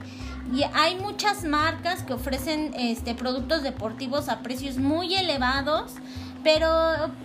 Y 0.53 0.63
hay 0.73 0.95
muchas 0.95 1.43
marcas 1.43 2.03
que 2.03 2.13
ofrecen 2.13 2.73
este, 2.77 3.15
productos 3.15 3.63
deportivos 3.63 4.29
a 4.29 4.39
precios 4.39 4.77
muy 4.77 5.13
elevados, 5.15 5.91
pero 6.43 6.69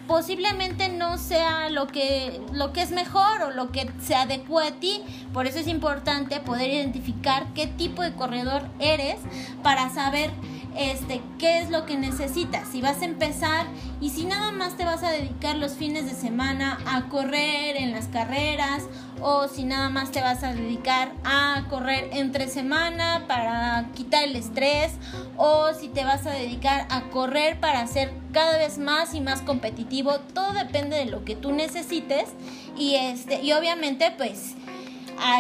posiblemente 0.08 0.88
no 0.88 1.18
sea 1.18 1.70
lo 1.70 1.86
que, 1.86 2.40
lo 2.52 2.72
que 2.72 2.82
es 2.82 2.90
mejor 2.90 3.42
o 3.42 3.50
lo 3.50 3.70
que 3.70 3.88
se 4.04 4.16
adecue 4.16 4.66
a 4.66 4.72
ti. 4.72 5.02
Por 5.32 5.46
eso 5.46 5.58
es 5.60 5.68
importante 5.68 6.40
poder 6.40 6.70
identificar 6.70 7.46
qué 7.54 7.68
tipo 7.68 8.02
de 8.02 8.12
corredor 8.14 8.62
eres 8.80 9.18
para 9.62 9.88
saber 9.90 10.30
este, 10.76 11.20
qué 11.38 11.60
es 11.60 11.70
lo 11.70 11.86
que 11.86 11.96
necesitas, 11.96 12.68
si 12.68 12.80
vas 12.80 13.02
a 13.02 13.04
empezar 13.04 13.66
y 14.00 14.10
si 14.10 14.24
nada 14.24 14.52
más 14.52 14.76
te 14.76 14.84
vas 14.84 15.02
a 15.02 15.10
dedicar 15.10 15.56
los 15.56 15.72
fines 15.72 16.04
de 16.06 16.12
semana 16.12 16.78
a 16.86 17.08
correr 17.08 17.76
en 17.76 17.92
las 17.92 18.08
carreras 18.08 18.84
o 19.20 19.48
si 19.48 19.64
nada 19.64 19.88
más 19.90 20.10
te 20.10 20.20
vas 20.20 20.42
a 20.42 20.52
dedicar 20.52 21.12
a 21.24 21.64
correr 21.68 22.10
entre 22.12 22.48
semana 22.48 23.24
para 23.28 23.90
quitar 23.94 24.24
el 24.24 24.36
estrés 24.36 24.92
o 25.36 25.72
si 25.74 25.88
te 25.88 26.04
vas 26.04 26.26
a 26.26 26.30
dedicar 26.30 26.86
a 26.90 27.02
correr 27.10 27.60
para 27.60 27.86
ser 27.86 28.12
cada 28.32 28.56
vez 28.56 28.78
más 28.78 29.14
y 29.14 29.20
más 29.20 29.42
competitivo, 29.42 30.18
todo 30.34 30.52
depende 30.52 30.96
de 30.96 31.06
lo 31.06 31.24
que 31.24 31.36
tú 31.36 31.52
necesites 31.52 32.30
y 32.76 32.94
este 32.94 33.42
y 33.42 33.52
obviamente 33.52 34.12
pues 34.16 34.54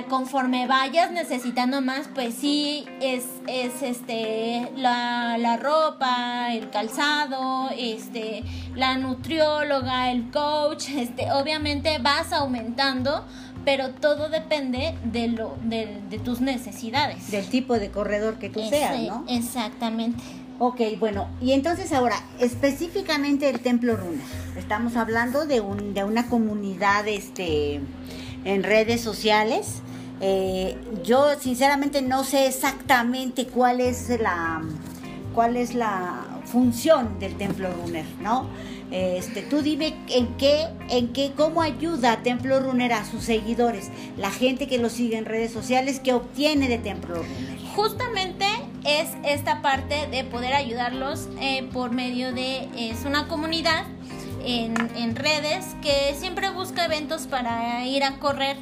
conforme 0.08 0.66
vayas 0.66 1.10
necesitando 1.10 1.80
más, 1.80 2.08
pues 2.14 2.34
sí, 2.34 2.84
es, 3.00 3.24
es 3.46 3.82
este, 3.82 4.70
la, 4.76 5.36
la, 5.38 5.56
ropa, 5.56 6.52
el 6.52 6.70
calzado, 6.70 7.70
este, 7.76 8.44
la 8.74 8.96
nutrióloga, 8.98 10.10
el 10.10 10.30
coach, 10.30 10.88
este, 10.90 11.30
obviamente 11.32 11.98
vas 11.98 12.32
aumentando, 12.32 13.24
pero 13.64 13.90
todo 13.90 14.28
depende 14.28 14.94
de, 15.04 15.28
lo, 15.28 15.56
de, 15.62 16.00
de 16.10 16.18
tus 16.18 16.40
necesidades. 16.40 17.30
Del 17.30 17.46
tipo 17.48 17.78
de 17.78 17.90
corredor 17.90 18.38
que 18.38 18.50
tú 18.50 18.60
seas, 18.68 19.00
¿no? 19.02 19.24
Exactamente. 19.28 20.22
Ok, 20.58 20.80
bueno, 21.00 21.28
y 21.40 21.52
entonces 21.52 21.92
ahora, 21.92 22.16
específicamente 22.38 23.48
el 23.48 23.60
Templo 23.60 23.96
Runa. 23.96 24.22
Estamos 24.56 24.96
hablando 24.96 25.44
de, 25.44 25.60
un, 25.60 25.92
de 25.92 26.04
una 26.04 26.28
comunidad, 26.28 27.08
este 27.08 27.80
en 28.44 28.62
redes 28.62 29.00
sociales. 29.00 29.82
Eh, 30.20 30.76
yo 31.02 31.38
sinceramente 31.40 32.00
no 32.00 32.24
sé 32.24 32.46
exactamente 32.46 33.46
cuál 33.46 33.80
es 33.80 34.08
la 34.20 34.62
cuál 35.34 35.56
es 35.56 35.74
la 35.74 36.26
función 36.44 37.18
del 37.18 37.36
Templo 37.36 37.72
Runner, 37.72 38.04
¿no? 38.20 38.46
Este, 38.90 39.40
tú 39.40 39.62
dime 39.62 39.94
en 40.08 40.26
qué, 40.36 40.66
en 40.90 41.14
qué, 41.14 41.32
cómo 41.34 41.62
ayuda 41.62 42.22
Templo 42.22 42.60
Runner 42.60 42.92
a 42.92 43.06
sus 43.06 43.24
seguidores, 43.24 43.90
la 44.18 44.30
gente 44.30 44.68
que 44.68 44.76
lo 44.76 44.90
sigue 44.90 45.16
en 45.16 45.24
redes 45.24 45.50
sociales, 45.50 45.98
¿qué 45.98 46.12
obtiene 46.12 46.68
de 46.68 46.76
Templo 46.76 47.14
Runner? 47.14 47.58
Justamente 47.74 48.44
es 48.84 49.08
esta 49.24 49.62
parte 49.62 50.08
de 50.08 50.24
poder 50.24 50.52
ayudarlos 50.52 51.28
eh, 51.40 51.66
por 51.72 51.92
medio 51.92 52.32
de 52.32 52.68
es 52.76 53.06
una 53.06 53.28
comunidad 53.28 53.86
en, 54.44 55.16
redes 55.16 55.64
que 55.82 56.14
siempre 56.18 56.50
busca 56.50 56.84
eventos 56.84 57.26
para 57.26 57.86
ir 57.86 58.04
a 58.04 58.18
correr. 58.18 58.56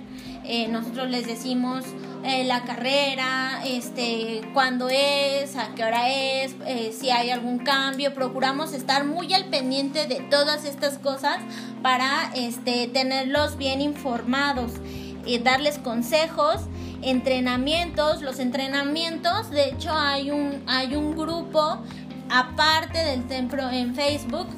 Eh, 0.45 0.69
nosotros 0.69 1.09
les 1.11 1.27
decimos 1.27 1.85
eh, 2.25 2.45
la 2.45 2.63
carrera, 2.65 3.63
este, 3.65 4.43
cuándo 4.53 4.89
es, 4.91 5.57
a 5.57 5.75
qué 5.75 5.85
hora 5.85 6.11
es, 6.11 6.55
eh, 6.67 6.93
si 6.99 7.11
hay 7.11 7.31
algún 7.31 7.59
cambio. 7.59 8.15
Procuramos 8.15 8.73
estar 8.73 9.05
muy 9.05 9.33
al 9.33 9.47
pendiente 9.47 10.07
de 10.07 10.21
todas 10.21 10.65
estas 10.65 10.99
cosas 10.99 11.39
para 11.83 12.31
este, 12.35 12.89
tenerlos 12.89 13.57
bien 13.57 13.81
informados 13.81 14.73
y 15.25 15.39
darles 15.39 15.79
consejos 15.79 16.63
entrenamientos 17.03 18.21
los 18.21 18.39
entrenamientos 18.39 19.51
de 19.51 19.71
hecho 19.71 19.91
hay 19.91 20.31
un 20.31 20.63
hay 20.67 20.97
un 20.97 21.17
grupo 21.17 21.79
aparte 22.29 22.99
del 22.99 23.27
templo 23.27 23.71
en 23.71 23.95
Facebook 23.95 24.49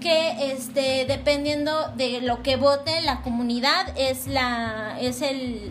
que 0.00 0.52
este 0.52 1.04
dependiendo 1.06 1.92
de 1.96 2.20
lo 2.20 2.42
que 2.42 2.56
vote 2.56 3.00
la 3.02 3.22
comunidad 3.22 3.86
es 3.96 4.26
la 4.26 4.98
es 5.00 5.22
el, 5.22 5.70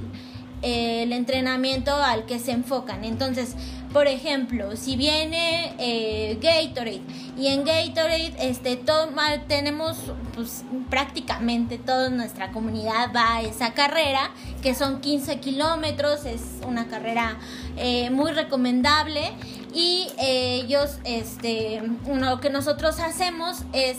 el 0.62 1.12
entrenamiento 1.12 1.94
al 1.94 2.26
que 2.26 2.40
se 2.40 2.52
enfocan. 2.52 3.04
Entonces 3.04 3.56
por 3.92 4.08
ejemplo 4.08 4.76
si 4.76 4.96
viene 4.96 5.74
eh, 5.80 6.38
Gatorade 6.42 7.02
y 7.38 7.48
en 7.48 7.64
Gatorade 7.64 8.34
este 8.40 8.76
todo, 8.76 9.10
tenemos 9.48 9.98
pues 10.36 10.64
prácticamente 10.90 11.78
toda 11.78 12.10
nuestra 12.10 12.52
comunidad 12.52 13.12
va 13.16 13.38
a 13.38 13.42
esa 13.42 13.74
carrera 13.74 14.32
que 14.62 14.76
son 14.76 15.02
15 15.02 15.40
kilómetros 15.40 16.26
es 16.26 16.42
una 16.68 16.88
carrera 16.88 17.38
eh, 17.78 18.10
muy 18.10 18.32
recomendable 18.32 19.32
y 19.74 20.08
eh, 20.20 20.62
ellos 20.64 21.00
este 21.04 21.82
lo 22.14 22.40
que 22.40 22.50
nosotros 22.50 23.00
hacemos 23.00 23.64
es 23.74 23.98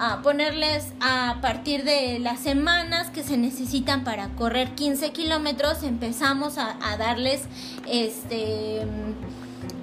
a 0.00 0.22
ponerles 0.22 0.94
a 1.00 1.36
partir 1.42 1.84
de 1.84 2.18
las 2.20 2.40
semanas 2.40 3.10
que 3.10 3.22
se 3.22 3.36
necesitan 3.36 4.02
para 4.02 4.30
correr 4.30 4.74
15 4.74 5.12
kilómetros, 5.12 5.82
empezamos 5.82 6.56
a, 6.56 6.78
darles 6.98 7.42
este 7.86 8.80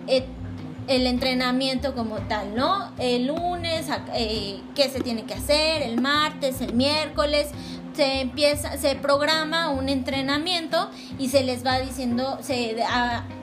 eh, 0.07 0.25
el 0.88 1.05
entrenamiento 1.05 1.93
como 1.93 2.15
tal, 2.21 2.55
¿no? 2.55 2.91
El 2.97 3.27
lunes, 3.27 3.88
eh, 4.15 4.59
qué 4.74 4.89
se 4.89 5.01
tiene 5.01 5.24
que 5.25 5.36
hacer, 5.36 5.83
el 5.83 6.01
martes, 6.01 6.62
el 6.62 6.74
miércoles, 6.74 7.50
se 7.93 8.21
empieza, 8.21 8.77
se 8.77 8.95
programa 8.95 9.69
un 9.69 9.88
entrenamiento 9.88 10.89
y 11.19 11.29
se 11.29 11.43
les 11.43 11.63
va 11.65 11.79
diciendo, 11.79 12.39
se, 12.41 12.75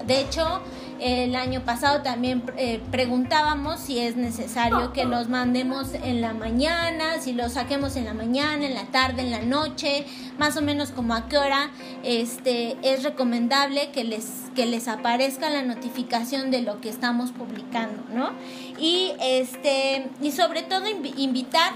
de 0.06 0.20
hecho, 0.20 0.60
El 1.04 1.36
año 1.36 1.60
pasado 1.66 2.00
también 2.00 2.42
eh, 2.56 2.80
preguntábamos 2.90 3.78
si 3.78 3.98
es 3.98 4.16
necesario 4.16 4.94
que 4.94 5.04
los 5.04 5.28
mandemos 5.28 5.92
en 5.92 6.22
la 6.22 6.32
mañana, 6.32 7.20
si 7.20 7.34
los 7.34 7.52
saquemos 7.52 7.96
en 7.96 8.06
la 8.06 8.14
mañana, 8.14 8.64
en 8.64 8.72
la 8.72 8.86
tarde, 8.86 9.20
en 9.20 9.30
la 9.30 9.42
noche, 9.42 10.06
más 10.38 10.56
o 10.56 10.62
menos 10.62 10.92
como 10.92 11.12
a 11.12 11.28
qué 11.28 11.36
hora 11.36 11.70
este, 12.04 12.78
es 12.80 13.02
recomendable 13.02 13.90
que 13.90 14.02
les, 14.02 14.44
que 14.54 14.64
les 14.64 14.88
aparezca 14.88 15.50
la 15.50 15.60
notificación 15.60 16.50
de 16.50 16.62
lo 16.62 16.80
que 16.80 16.88
estamos 16.88 17.32
publicando, 17.32 18.02
¿no? 18.14 18.30
Y, 18.78 19.12
este, 19.20 20.08
y 20.22 20.32
sobre 20.32 20.62
todo 20.62 20.84
invitar 20.88 21.74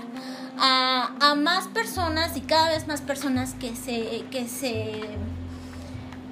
a, 0.59 1.11
a 1.21 1.35
más 1.35 1.69
personas 1.69 2.35
y 2.39 2.41
cada 2.41 2.71
vez 2.71 2.89
más 2.89 3.03
personas 3.03 3.53
que 3.61 3.77
se, 3.77 4.25
que 4.31 4.49
se 4.49 5.03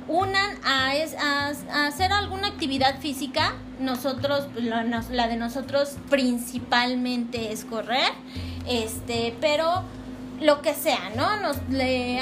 unan 0.09 0.57
a, 0.65 0.93
a, 1.21 1.87
hacer 1.87 2.13
alguna 2.13 2.49
actividad 2.49 3.01
física. 3.01 3.55
Nosotros, 3.81 4.49
la, 4.57 5.29
de 5.29 5.37
nosotros 5.37 5.97
principalmente 6.09 7.53
es 7.53 7.65
correr, 7.65 8.13
este, 8.67 9.35
pero 9.41 9.83
lo 10.41 10.63
que 10.63 10.75
sea, 10.75 11.11
¿no? 11.17 11.41
Nos, 11.41 11.59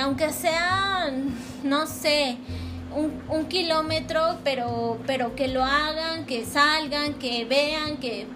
aunque 0.00 0.32
sea, 0.32 1.12
no 1.62 1.86
sé, 1.86 2.38
un, 2.94 3.22
un, 3.28 3.46
kilómetro, 3.46 4.38
pero, 4.44 4.98
pero 5.06 5.34
que 5.36 5.48
lo 5.48 5.64
hagan, 5.64 6.26
que 6.26 6.44
salgan, 6.44 7.14
que 7.14 7.44
vean, 7.44 7.98
que 7.98 8.26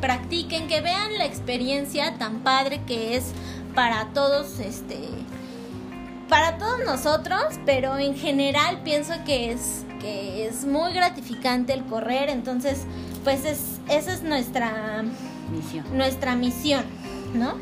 practiquen, 0.00 0.68
que 0.68 0.80
vean 0.80 1.18
la 1.18 1.24
experiencia 1.24 2.16
tan 2.18 2.40
padre 2.40 2.80
que 2.86 3.16
es 3.16 3.32
para 3.74 4.06
todos, 4.12 4.58
este, 4.58 4.98
para 6.28 6.58
todos 6.58 6.80
nosotros, 6.84 7.42
pero 7.64 7.98
en 7.98 8.16
general 8.16 8.82
pienso 8.82 9.14
que 9.24 9.52
es 9.52 9.84
que 10.00 10.46
es 10.46 10.64
muy 10.64 10.92
gratificante 10.92 11.72
el 11.72 11.84
correr, 11.84 12.28
entonces 12.28 12.84
pues 13.24 13.44
es 13.44 13.80
esa 13.88 14.12
es 14.12 14.22
nuestra 14.22 15.04
misión. 15.50 15.84
Nuestra 15.96 16.36
misión, 16.36 16.84
¿no? 17.34 17.54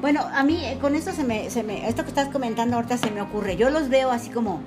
Bueno, 0.00 0.22
a 0.32 0.42
mí 0.42 0.58
eh, 0.64 0.78
con 0.80 0.96
esto 0.96 1.12
se 1.12 1.24
me, 1.24 1.50
se 1.50 1.62
me 1.62 1.88
esto 1.88 2.02
que 2.02 2.08
estás 2.08 2.28
comentando 2.28 2.76
ahorita 2.76 2.96
se 2.98 3.10
me 3.10 3.20
ocurre. 3.20 3.56
Yo 3.56 3.70
los 3.70 3.88
veo 3.88 4.10
así 4.10 4.30
como 4.30 4.62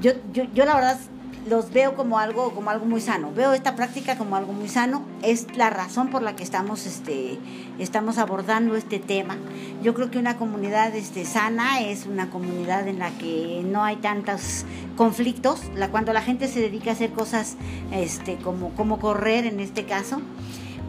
yo 0.00 0.12
yo, 0.32 0.44
yo 0.54 0.64
la 0.64 0.74
verdad 0.74 0.98
los 1.46 1.70
veo 1.72 1.94
como 1.94 2.18
algo, 2.18 2.52
como 2.52 2.70
algo 2.70 2.84
muy 2.84 3.00
sano. 3.00 3.32
Veo 3.34 3.52
esta 3.52 3.76
práctica 3.76 4.16
como 4.16 4.36
algo 4.36 4.52
muy 4.52 4.68
sano. 4.68 5.02
Es 5.22 5.46
la 5.56 5.70
razón 5.70 6.08
por 6.08 6.22
la 6.22 6.36
que 6.36 6.42
estamos, 6.42 6.86
este, 6.86 7.38
estamos 7.78 8.18
abordando 8.18 8.76
este 8.76 8.98
tema. 8.98 9.36
Yo 9.82 9.94
creo 9.94 10.10
que 10.10 10.18
una 10.18 10.36
comunidad 10.36 10.94
este, 10.94 11.24
sana 11.24 11.80
es 11.80 12.06
una 12.06 12.30
comunidad 12.30 12.88
en 12.88 12.98
la 12.98 13.10
que 13.10 13.62
no 13.64 13.84
hay 13.84 13.96
tantos 13.96 14.64
conflictos. 14.96 15.60
La, 15.74 15.90
cuando 15.90 16.12
la 16.12 16.22
gente 16.22 16.48
se 16.48 16.60
dedica 16.60 16.90
a 16.90 16.92
hacer 16.94 17.10
cosas 17.10 17.56
este, 17.92 18.36
como, 18.36 18.70
como 18.70 18.98
correr 18.98 19.46
en 19.46 19.60
este 19.60 19.84
caso. 19.84 20.20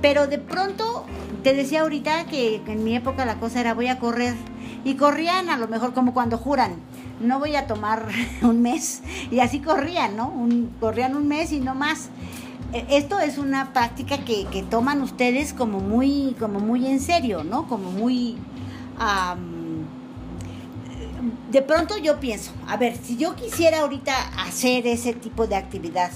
Pero 0.02 0.28
de 0.28 0.40
pronto, 0.40 1.06
te 1.44 1.54
decía 1.54 1.82
ahorita 1.82 2.26
que 2.26 2.62
en 2.68 2.84
mi 2.84 2.96
época 2.96 3.26
la 3.26 3.36
cosa 3.36 3.60
era 3.60 3.74
voy 3.74 3.88
a 3.88 4.00
correr. 4.00 4.36
Y 4.86 4.96
corrían 4.96 5.50
a 5.50 5.58
lo 5.58 5.68
mejor 5.68 5.94
como 5.94 6.14
cuando 6.14 6.38
juran 6.38 6.78
no 7.20 7.40
voy 7.40 7.56
a 7.56 7.68
tomar 7.68 8.08
un 8.42 8.62
mes. 8.62 9.02
Y 9.32 9.40
así 9.40 9.60
corrían, 9.60 10.16
¿no? 10.16 10.30
Un, 10.30 10.74
corrían 10.80 11.16
un 11.16 11.28
mes 11.28 11.52
y 11.52 11.60
no 11.60 11.76
más. 11.76 12.10
E, 12.74 12.86
esto 12.90 13.20
es 13.20 13.38
una 13.38 13.74
práctica 13.74 14.20
que, 14.20 14.66
toman 14.70 15.02
ustedes 15.02 15.54
como 15.54 15.80
muy, 15.80 16.36
como 16.40 16.60
muy 16.60 16.88
en 16.88 17.00
serio, 17.00 17.44
¿no? 17.44 17.68
Como 17.68 17.92
muy... 17.92 18.38
de 21.52 21.62
pronto 21.62 21.98
yo 21.98 22.20
pienso, 22.20 22.52
a 22.68 22.78
ver, 22.78 22.96
si 22.96 23.18
yo 23.18 23.36
quisiera 23.36 23.80
ahorita 23.80 24.14
hacer 24.46 24.86
ese 24.86 25.14
tipo 25.14 25.48
de 25.48 25.56
actividad, 25.56 26.12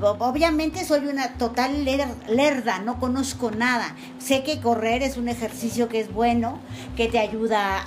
obviamente 0.00 0.84
soy 0.84 1.06
una 1.06 1.34
total 1.34 1.84
lerda, 1.84 2.78
no 2.80 2.98
conozco 2.98 3.50
nada. 3.50 3.94
Sé 4.18 4.42
que 4.42 4.60
correr 4.60 5.02
es 5.02 5.16
un 5.16 5.28
ejercicio 5.28 5.88
que 5.88 6.00
es 6.00 6.12
bueno, 6.12 6.58
que 6.96 7.08
te 7.08 7.18
ayuda 7.18 7.78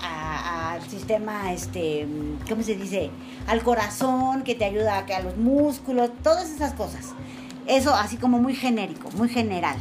al 0.75 0.89
sistema, 0.89 1.51
este, 1.53 2.08
¿cómo 2.48 2.63
se 2.63 2.75
dice? 2.75 3.10
Al 3.48 3.63
corazón, 3.63 4.44
que 4.44 4.55
te 4.55 4.66
ayuda 4.66 4.98
a, 4.98 5.16
a 5.16 5.20
los 5.22 5.38
músculos, 5.38 6.11
todas 6.24 6.50
esas 6.50 6.74
cosas. 6.74 7.14
Eso 7.68 7.94
así 7.96 8.18
como 8.18 8.40
muy 8.40 8.55
genérico, 8.55 9.09
muy 9.11 9.29
general. 9.29 9.77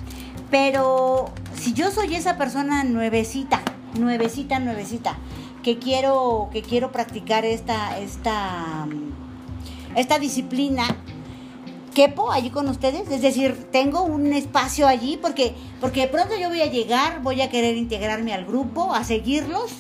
Pero 0.51 1.31
si 1.57 1.73
yo 1.73 1.91
soy 1.91 2.15
esa 2.15 2.37
persona 2.37 2.85
nuevecita, 2.85 3.61
nuevecita, 3.99 4.59
nuevecita, 4.59 5.17
que 5.63 5.79
quiero, 5.79 6.49
que 6.53 6.63
quiero 6.63 6.93
practicar 6.93 7.45
esta, 7.45 7.99
esta, 7.99 8.87
esta 9.97 10.19
disciplina, 10.19 10.85
quepo 11.95 12.31
allí 12.31 12.51
con 12.51 12.69
ustedes, 12.69 13.09
es 13.11 13.23
decir, 13.23 13.69
tengo 13.71 14.03
un 14.03 14.33
espacio 14.33 14.87
allí 14.87 15.19
porque 15.21 15.55
porque 15.81 16.01
de 16.01 16.09
pronto 16.09 16.35
yo 16.37 16.49
voy 16.49 16.63
a 16.63 16.67
llegar, 16.67 17.23
voy 17.23 17.41
a 17.41 17.51
querer 17.51 17.77
integrarme 17.77 18.33
al 18.33 18.45
grupo, 18.47 18.95
a 18.95 19.05
seguirlos 19.05 19.71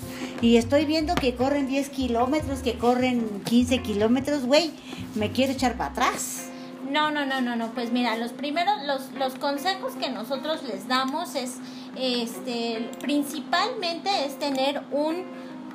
y 0.40 0.56
estoy 0.56 0.84
viendo 0.84 1.14
que 1.14 1.34
corren 1.34 1.66
10 1.66 1.88
kilómetros, 1.90 2.60
que 2.60 2.78
corren 2.78 3.42
15 3.44 3.82
kilómetros, 3.82 4.44
güey, 4.44 4.72
me 5.14 5.30
quiero 5.32 5.52
echar 5.52 5.76
para 5.76 5.90
atrás. 5.90 6.48
No, 6.90 7.10
no, 7.10 7.24
no, 7.24 7.40
no, 7.40 7.56
no, 7.56 7.72
pues 7.72 7.92
mira, 7.92 8.16
los 8.16 8.32
primeros, 8.32 8.74
los, 8.84 9.10
los 9.12 9.34
consejos 9.36 9.94
que 9.94 10.10
nosotros 10.10 10.62
les 10.62 10.86
damos 10.86 11.34
es, 11.34 11.56
este, 11.96 12.90
principalmente 13.00 14.10
es 14.26 14.38
tener 14.38 14.82
un, 14.92 15.24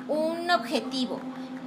un 0.08 0.50
objetivo 0.50 1.20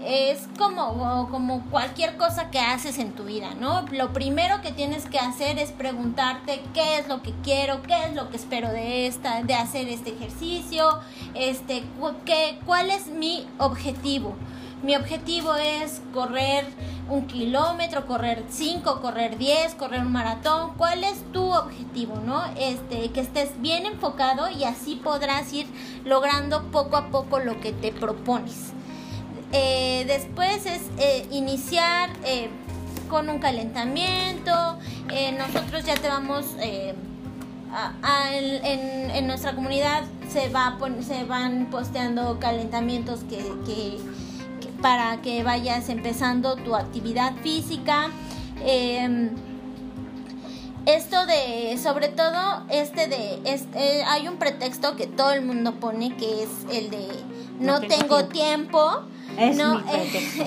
es 0.05 0.47
como, 0.57 1.29
como 1.29 1.63
cualquier 1.69 2.17
cosa 2.17 2.49
que 2.49 2.59
haces 2.59 2.97
en 2.99 3.13
tu 3.13 3.25
vida, 3.25 3.53
¿no? 3.59 3.85
Lo 3.91 4.13
primero 4.13 4.61
que 4.61 4.71
tienes 4.71 5.05
que 5.05 5.19
hacer 5.19 5.57
es 5.59 5.71
preguntarte 5.71 6.61
qué 6.73 6.99
es 6.99 7.07
lo 7.07 7.21
que 7.21 7.33
quiero, 7.43 7.81
qué 7.83 8.05
es 8.05 8.13
lo 8.13 8.29
que 8.29 8.37
espero 8.37 8.69
de 8.69 9.07
esta, 9.07 9.41
de 9.43 9.55
hacer 9.55 9.87
este 9.87 10.11
ejercicio, 10.11 10.99
este, 11.33 11.83
qué, 12.25 12.59
cuál 12.65 12.89
es 12.89 13.07
mi 13.07 13.47
objetivo. 13.57 14.35
Mi 14.83 14.97
objetivo 14.97 15.55
es 15.55 16.01
correr 16.13 16.65
un 17.09 17.25
kilómetro, 17.25 18.05
correr 18.05 18.43
cinco, 18.49 18.99
correr 18.99 19.37
diez, 19.37 19.75
correr 19.75 20.01
un 20.01 20.11
maratón. 20.11 20.73
¿Cuál 20.75 21.05
es 21.05 21.23
tu 21.31 21.53
objetivo, 21.53 22.17
no? 22.25 22.43
Este, 22.57 23.09
que 23.11 23.21
estés 23.21 23.61
bien 23.61 23.85
enfocado 23.85 24.49
y 24.49 24.65
así 24.65 24.95
podrás 24.95 25.53
ir 25.53 25.67
logrando 26.03 26.63
poco 26.71 26.97
a 26.97 27.07
poco 27.07 27.39
lo 27.39 27.61
que 27.61 27.71
te 27.71 27.93
propones. 27.93 28.73
Eh, 29.55 30.05
después 30.07 30.65
es 30.65 30.81
eh, 30.97 31.27
iniciar 31.29 32.09
eh, 32.25 32.49
con 33.07 33.29
un 33.29 33.37
calentamiento. 33.37 34.79
nosotros 35.37 35.85
ya 35.85 35.93
te 35.93 36.07
vamos 36.07 36.55
en, 36.59 36.95
nuestra 39.27 39.53
comunidad 39.53 40.05
se 40.27 40.49
va 40.49 40.75
se 41.01 41.23
van 41.25 41.67
posteando 41.69 42.39
calentamientos 42.39 43.19
que, 43.29 43.99
para 44.81 45.21
que 45.21 45.43
vayas 45.43 45.87
empezando 45.89 46.55
tu 46.55 46.75
actividad 46.75 47.35
física. 47.43 48.09
Em, 48.65 49.29
esto 50.87 51.27
de, 51.27 51.77
sobre 51.77 52.07
todo, 52.09 52.65
este 52.69 53.07
de, 53.07 53.39
este, 53.45 54.03
hay 54.03 54.27
un 54.27 54.37
pretexto 54.37 54.95
que 54.95 55.05
todo 55.05 55.31
el 55.31 55.45
mundo 55.45 55.75
pone 55.79 56.17
que 56.17 56.41
es 56.43 56.49
el 56.71 56.89
de 56.89 57.07
no, 57.59 57.81
tengo, 57.81 58.25
tiempo 58.25 59.03
es 59.37 59.57
no, 59.57 59.79
eh, 59.79 60.43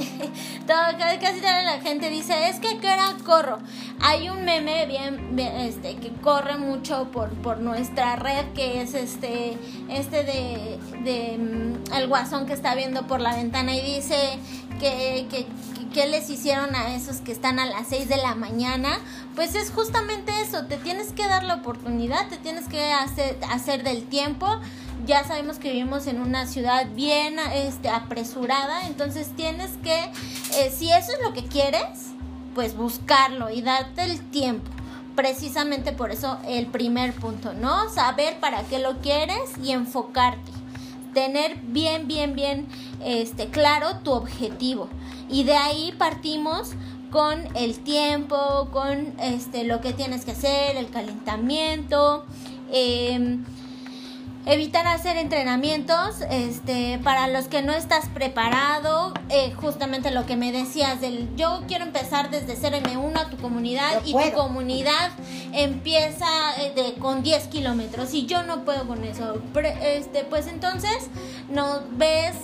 casi 1.20 1.40
toda 1.40 1.62
la 1.62 1.80
gente 1.80 2.08
dice, 2.08 2.48
es 2.48 2.60
que 2.60 2.78
¿qué 2.78 2.88
hora 2.88 3.16
corro? 3.24 3.58
Hay 4.00 4.28
un 4.28 4.44
meme 4.44 4.86
bien, 4.86 5.38
este, 5.38 5.96
que 5.96 6.12
corre 6.12 6.56
mucho 6.56 7.10
por, 7.10 7.30
por 7.30 7.58
nuestra 7.58 8.16
red, 8.16 8.52
que 8.54 8.82
es 8.82 8.94
este, 8.94 9.56
este 9.88 10.22
de, 10.22 10.78
de 11.02 11.38
mm, 11.38 11.94
el 11.94 12.06
guasón 12.06 12.46
que 12.46 12.52
está 12.52 12.74
viendo 12.74 13.06
por 13.06 13.20
la 13.20 13.34
ventana 13.34 13.74
y 13.74 13.80
dice 13.80 14.38
que, 14.78 15.26
que, 15.30 15.46
¿qué 15.92 16.06
les 16.06 16.30
hicieron 16.30 16.74
a 16.76 16.94
esos 16.94 17.16
que 17.16 17.32
están 17.32 17.58
a 17.58 17.66
las 17.66 17.88
6 17.88 18.08
de 18.08 18.18
la 18.18 18.34
mañana? 18.34 19.00
Pues 19.34 19.54
es 19.54 19.70
justamente 19.70 20.32
eso, 20.42 20.66
te 20.66 20.76
tienes 20.76 21.12
que 21.12 21.26
dar 21.26 21.42
la 21.42 21.56
oportunidad, 21.56 22.28
te 22.28 22.36
tienes 22.36 22.68
que 22.68 22.92
hacer, 22.92 23.38
hacer 23.50 23.82
del 23.82 24.04
tiempo 24.04 24.46
ya 25.04 25.24
sabemos 25.24 25.58
que 25.58 25.72
vivimos 25.72 26.06
en 26.06 26.20
una 26.20 26.46
ciudad 26.46 26.86
bien 26.94 27.38
este, 27.52 27.88
apresurada, 27.88 28.86
entonces 28.86 29.32
tienes 29.36 29.70
que, 29.82 30.04
eh, 30.58 30.72
si 30.74 30.90
eso 30.90 31.12
es 31.12 31.18
lo 31.22 31.32
que 31.32 31.44
quieres, 31.44 32.12
pues 32.54 32.76
buscarlo 32.76 33.50
y 33.50 33.62
darte 33.62 34.04
el 34.04 34.20
tiempo. 34.30 34.70
Precisamente 35.14 35.92
por 35.92 36.10
eso 36.10 36.38
el 36.46 36.66
primer 36.66 37.12
punto, 37.12 37.52
¿no? 37.54 37.88
Saber 37.90 38.38
para 38.40 38.62
qué 38.62 38.78
lo 38.78 38.98
quieres 39.00 39.52
y 39.62 39.72
enfocarte. 39.72 40.52
Tener 41.14 41.56
bien, 41.56 42.06
bien, 42.06 42.34
bien 42.34 42.66
este, 43.02 43.48
claro 43.48 43.98
tu 44.02 44.12
objetivo. 44.12 44.88
Y 45.28 45.44
de 45.44 45.54
ahí 45.54 45.94
partimos 45.96 46.72
con 47.10 47.48
el 47.56 47.78
tiempo, 47.78 48.68
con 48.72 49.14
este, 49.20 49.64
lo 49.64 49.80
que 49.80 49.92
tienes 49.94 50.24
que 50.24 50.32
hacer, 50.32 50.76
el 50.76 50.90
calentamiento. 50.90 52.26
Eh, 52.70 53.38
evitar 54.46 54.86
hacer 54.86 55.16
entrenamientos 55.16 56.20
este 56.30 57.00
para 57.02 57.26
los 57.26 57.46
que 57.46 57.62
no 57.62 57.72
estás 57.72 58.08
preparado 58.08 59.12
eh, 59.28 59.52
justamente 59.52 60.12
lo 60.12 60.24
que 60.24 60.36
me 60.36 60.52
decías 60.52 61.00
del 61.00 61.34
yo 61.36 61.64
quiero 61.66 61.84
empezar 61.84 62.30
desde 62.30 62.56
0M1 62.56 63.18
a 63.18 63.28
tu 63.28 63.36
comunidad 63.38 64.02
y 64.04 64.12
tu 64.12 64.32
comunidad 64.34 65.10
empieza 65.52 66.26
eh, 66.60 66.72
de, 66.74 66.94
con 66.94 67.24
10 67.24 67.48
kilómetros 67.48 68.14
y 68.14 68.26
yo 68.26 68.44
no 68.44 68.64
puedo 68.64 68.86
con 68.86 69.04
eso. 69.04 69.42
Este 69.82 70.24
pues 70.24 70.46
entonces 70.46 71.08
no 71.50 71.82
ves 71.92 72.34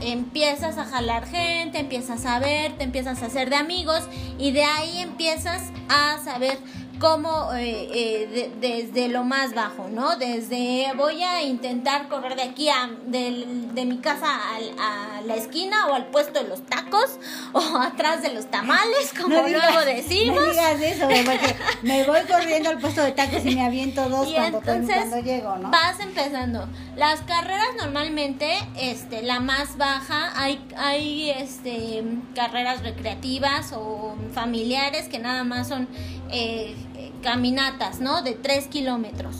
empiezas 0.00 0.78
a 0.78 0.84
jalar 0.84 1.26
gente, 1.26 1.78
empiezas 1.78 2.26
a 2.26 2.38
ver, 2.38 2.72
te 2.72 2.84
empiezas 2.84 3.22
a 3.22 3.26
hacer 3.26 3.50
de 3.50 3.56
amigos 3.56 4.02
y 4.38 4.52
de 4.52 4.64
ahí 4.64 4.98
empiezas 4.98 5.70
a 5.88 6.18
saber 6.24 6.58
como 7.02 7.52
eh, 7.54 7.88
eh, 7.92 8.52
desde 8.60 9.08
lo 9.08 9.24
más 9.24 9.54
bajo, 9.54 9.88
¿no? 9.88 10.14
Desde 10.14 10.86
voy 10.96 11.20
a 11.24 11.42
intentar 11.42 12.06
correr 12.08 12.36
de 12.36 12.42
aquí 12.42 12.68
a 12.68 12.90
de, 13.06 13.84
mi 13.84 13.98
casa 13.98 14.28
a, 14.28 15.20
la 15.22 15.34
esquina 15.34 15.88
o 15.88 15.94
al 15.94 16.06
puesto 16.06 16.40
de 16.40 16.48
los 16.48 16.64
tacos 16.64 17.18
o 17.52 17.78
atrás 17.78 18.22
de 18.22 18.32
los 18.32 18.46
tamales, 18.46 19.12
como 19.20 19.34
luego 19.34 19.84
decimos. 19.84 20.36
No 20.36 20.50
digas 20.52 20.80
eso, 20.80 21.08
porque 21.08 21.56
me 21.82 22.04
voy 22.04 22.20
corriendo 22.20 22.70
al 22.70 22.78
puesto 22.78 23.02
de 23.02 23.10
tacos 23.10 23.44
y 23.46 23.56
me 23.56 23.66
aviento 23.66 24.08
dos 24.08 24.28
cuando, 24.34 24.60
cuando, 24.60 25.18
llego, 25.18 25.56
¿no? 25.56 25.72
Vas 25.72 25.98
empezando. 25.98 26.68
Las 26.94 27.20
carreras 27.22 27.70
normalmente, 27.78 28.56
este, 28.78 29.22
la 29.22 29.40
más 29.40 29.76
baja, 29.76 30.30
hay, 30.40 30.64
hay 30.76 31.30
este 31.30 32.04
carreras 32.36 32.84
recreativas 32.84 33.72
o 33.72 34.14
familiares 34.32 35.08
que 35.08 35.18
nada 35.18 35.42
más 35.42 35.66
son 35.66 35.88
eh, 36.30 36.74
caminatas, 37.22 38.00
¿no? 38.00 38.22
De 38.22 38.32
3 38.32 38.66
kilómetros. 38.68 39.36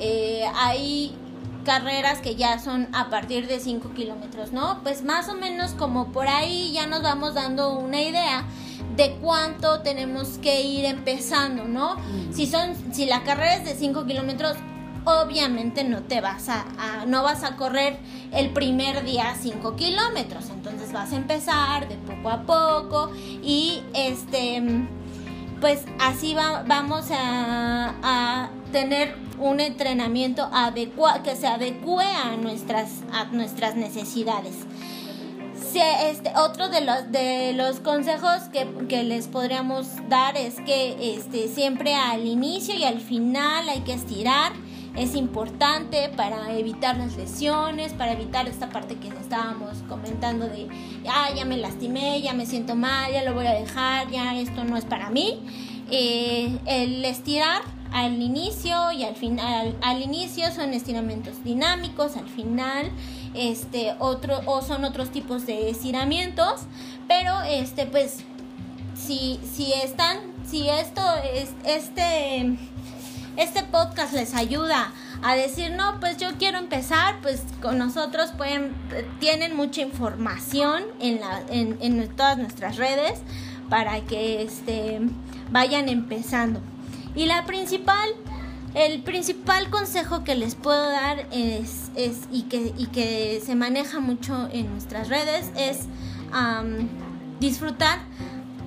Eh, 0.00 0.44
hay 0.54 1.14
carreras 1.64 2.20
que 2.20 2.36
ya 2.36 2.58
son 2.58 2.88
a 2.92 3.10
partir 3.10 3.46
de 3.48 3.58
5 3.58 3.92
kilómetros, 3.94 4.52
¿no? 4.52 4.80
Pues 4.82 5.02
más 5.02 5.28
o 5.28 5.34
menos 5.34 5.72
como 5.72 6.12
por 6.12 6.28
ahí 6.28 6.72
ya 6.72 6.86
nos 6.86 7.02
vamos 7.02 7.34
dando 7.34 7.78
una 7.78 8.00
idea 8.00 8.44
de 8.96 9.16
cuánto 9.20 9.80
tenemos 9.80 10.38
que 10.38 10.62
ir 10.62 10.84
empezando, 10.84 11.64
¿no? 11.64 11.96
Si 12.32 12.46
son, 12.46 12.74
si 12.92 13.06
la 13.06 13.24
carrera 13.24 13.56
es 13.56 13.64
de 13.64 13.74
5 13.74 14.04
kilómetros, 14.06 14.56
obviamente 15.04 15.84
no 15.84 16.02
te 16.02 16.20
vas 16.20 16.48
a, 16.48 16.64
a, 16.78 17.06
no 17.06 17.22
vas 17.22 17.42
a 17.44 17.56
correr 17.56 17.98
el 18.32 18.50
primer 18.50 19.04
día 19.04 19.34
5 19.38 19.76
kilómetros, 19.76 20.50
entonces 20.50 20.92
vas 20.92 21.12
a 21.12 21.16
empezar 21.16 21.88
de 21.88 21.96
poco 21.96 22.30
a 22.30 22.42
poco 22.42 23.10
y 23.42 23.82
este 23.94 24.62
pues 25.64 25.80
así 25.98 26.34
vamos 26.34 27.06
a, 27.10 28.50
tener 28.70 29.14
un 29.38 29.60
entrenamiento 29.60 30.46
que 31.22 31.36
se 31.36 31.46
adecue 31.46 32.04
a 32.04 32.36
nuestras, 32.36 32.90
a 33.14 33.24
nuestras 33.32 33.74
necesidades. 33.74 34.56
este, 36.10 36.34
otro 36.36 36.68
de 36.68 36.82
los, 36.82 37.10
de 37.10 37.54
los 37.54 37.80
consejos 37.80 38.42
que, 38.52 39.04
les 39.04 39.26
podríamos 39.28 39.86
dar 40.10 40.36
es 40.36 40.56
que 40.56 41.14
este, 41.16 41.48
siempre 41.48 41.94
al 41.94 42.26
inicio 42.26 42.74
y 42.74 42.84
al 42.84 43.00
final 43.00 43.66
hay 43.66 43.80
que 43.80 43.94
estirar. 43.94 44.52
Es 44.96 45.16
importante 45.16 46.08
para 46.16 46.52
evitar 46.56 46.96
las 46.96 47.16
lesiones, 47.16 47.92
para 47.92 48.12
evitar 48.12 48.48
esta 48.48 48.68
parte 48.70 48.96
que 48.96 49.08
estábamos 49.08 49.82
comentando 49.88 50.46
de, 50.46 50.68
ah, 51.08 51.30
ya 51.34 51.44
me 51.44 51.56
lastimé, 51.56 52.22
ya 52.22 52.32
me 52.32 52.46
siento 52.46 52.76
mal, 52.76 53.12
ya 53.12 53.24
lo 53.24 53.34
voy 53.34 53.46
a 53.46 53.54
dejar, 53.54 54.08
ya 54.10 54.38
esto 54.38 54.62
no 54.64 54.76
es 54.76 54.84
para 54.84 55.10
mí. 55.10 55.40
Eh, 55.90 56.58
el 56.66 57.04
estirar 57.04 57.62
al 57.92 58.20
inicio 58.20 58.90
y 58.92 59.04
al 59.04 59.14
final, 59.14 59.76
al 59.80 60.02
inicio 60.02 60.50
son 60.50 60.74
estiramientos 60.74 61.44
dinámicos, 61.44 62.16
al 62.16 62.28
final 62.28 62.90
este 63.34 63.94
otro 63.98 64.40
o 64.46 64.62
son 64.62 64.84
otros 64.84 65.10
tipos 65.10 65.46
de 65.46 65.70
estiramientos, 65.70 66.62
pero 67.06 67.42
este 67.42 67.86
pues 67.86 68.24
si 68.94 69.38
si 69.44 69.72
están 69.72 70.18
si 70.44 70.68
esto 70.68 71.02
es 71.34 71.50
este 71.64 72.56
este 73.36 73.62
podcast 73.62 74.12
les 74.12 74.34
ayuda 74.34 74.92
a 75.22 75.34
decir, 75.34 75.72
no, 75.72 75.98
pues 76.00 76.18
yo 76.18 76.28
quiero 76.38 76.58
empezar, 76.58 77.16
pues 77.22 77.42
con 77.62 77.78
nosotros 77.78 78.30
pueden, 78.36 78.72
tienen 79.20 79.56
mucha 79.56 79.80
información 79.80 80.84
en, 81.00 82.08
todas 82.16 82.38
nuestras 82.38 82.76
redes 82.76 83.20
para 83.68 84.00
que 84.02 84.42
este, 84.42 85.00
vayan 85.50 85.88
empezando. 85.88 86.60
Y 87.14 87.26
la 87.26 87.46
principal, 87.46 88.08
el 88.74 89.02
principal 89.02 89.70
consejo 89.70 90.24
que 90.24 90.34
les 90.34 90.54
puedo 90.54 90.90
dar 90.90 91.26
es, 91.32 91.90
y 92.30 92.42
que 92.42 93.42
se 93.44 93.54
maneja 93.54 94.00
mucho 94.00 94.48
en 94.52 94.70
nuestras 94.70 95.08
redes 95.08 95.50
es 95.56 95.86
disfrutar 97.40 97.98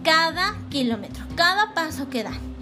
cada 0.03 0.55
kilómetro, 0.69 1.23
cada 1.35 1.73
paso 1.73 2.09
que 2.09 2.23
dan. 2.23 2.56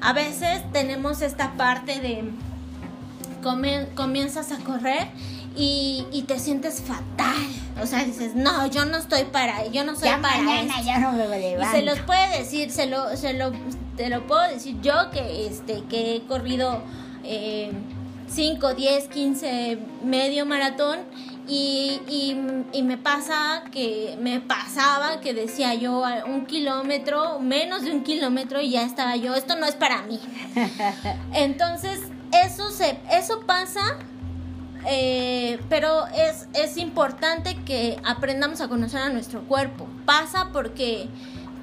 A 0.00 0.12
veces 0.12 0.62
tenemos 0.72 1.22
esta 1.22 1.52
parte 1.52 2.00
de 2.00 2.24
comienzas 3.94 4.52
a 4.52 4.58
correr 4.58 5.08
y, 5.56 6.06
y, 6.12 6.22
te 6.22 6.38
sientes 6.38 6.82
fatal. 6.82 7.36
O 7.82 7.86
sea, 7.86 8.04
dices, 8.04 8.34
no, 8.34 8.66
yo 8.66 8.84
no 8.84 8.98
estoy 8.98 9.24
para, 9.24 9.66
yo 9.68 9.84
no 9.84 9.96
soy 9.96 10.08
ya 10.08 10.20
para 10.20 10.42
mañana 10.42 10.80
ya 10.82 10.98
no 10.98 11.12
me 11.12 11.52
Y 11.52 11.64
se 11.72 11.82
los 11.82 11.98
puede 12.00 12.38
decir, 12.38 12.70
se 12.70 12.86
lo, 12.86 13.16
se 13.16 13.32
lo, 13.32 13.52
te 13.96 14.08
lo 14.08 14.26
puedo 14.26 14.42
decir 14.42 14.76
yo 14.82 15.10
que, 15.10 15.46
este, 15.46 15.82
que 15.88 16.16
he 16.16 16.22
corrido 16.22 16.82
eh, 17.24 17.72
5, 18.28 18.74
10, 18.74 19.08
15, 19.08 19.78
medio 20.04 20.46
maratón 20.46 21.00
y, 21.50 22.00
y, 22.08 22.36
y, 22.72 22.82
me 22.82 22.96
pasa 22.96 23.64
que 23.72 24.16
me 24.20 24.40
pasaba 24.40 25.20
que 25.20 25.34
decía 25.34 25.74
yo 25.74 26.04
un 26.26 26.46
kilómetro, 26.46 27.40
menos 27.40 27.82
de 27.82 27.90
un 27.90 28.04
kilómetro 28.04 28.60
y 28.60 28.70
ya 28.70 28.84
estaba 28.84 29.16
yo, 29.16 29.34
esto 29.34 29.56
no 29.56 29.66
es 29.66 29.74
para 29.74 30.02
mí. 30.02 30.20
Entonces, 31.34 32.00
eso 32.32 32.70
se, 32.70 32.98
eso 33.10 33.40
pasa 33.46 33.98
eh, 34.86 35.60
pero 35.68 36.06
es, 36.06 36.48
es 36.54 36.76
importante 36.76 37.56
que 37.64 37.98
aprendamos 38.04 38.60
a 38.60 38.68
conocer 38.68 39.00
a 39.00 39.08
nuestro 39.10 39.42
cuerpo. 39.42 39.86
Pasa 40.06 40.50
porque, 40.52 41.08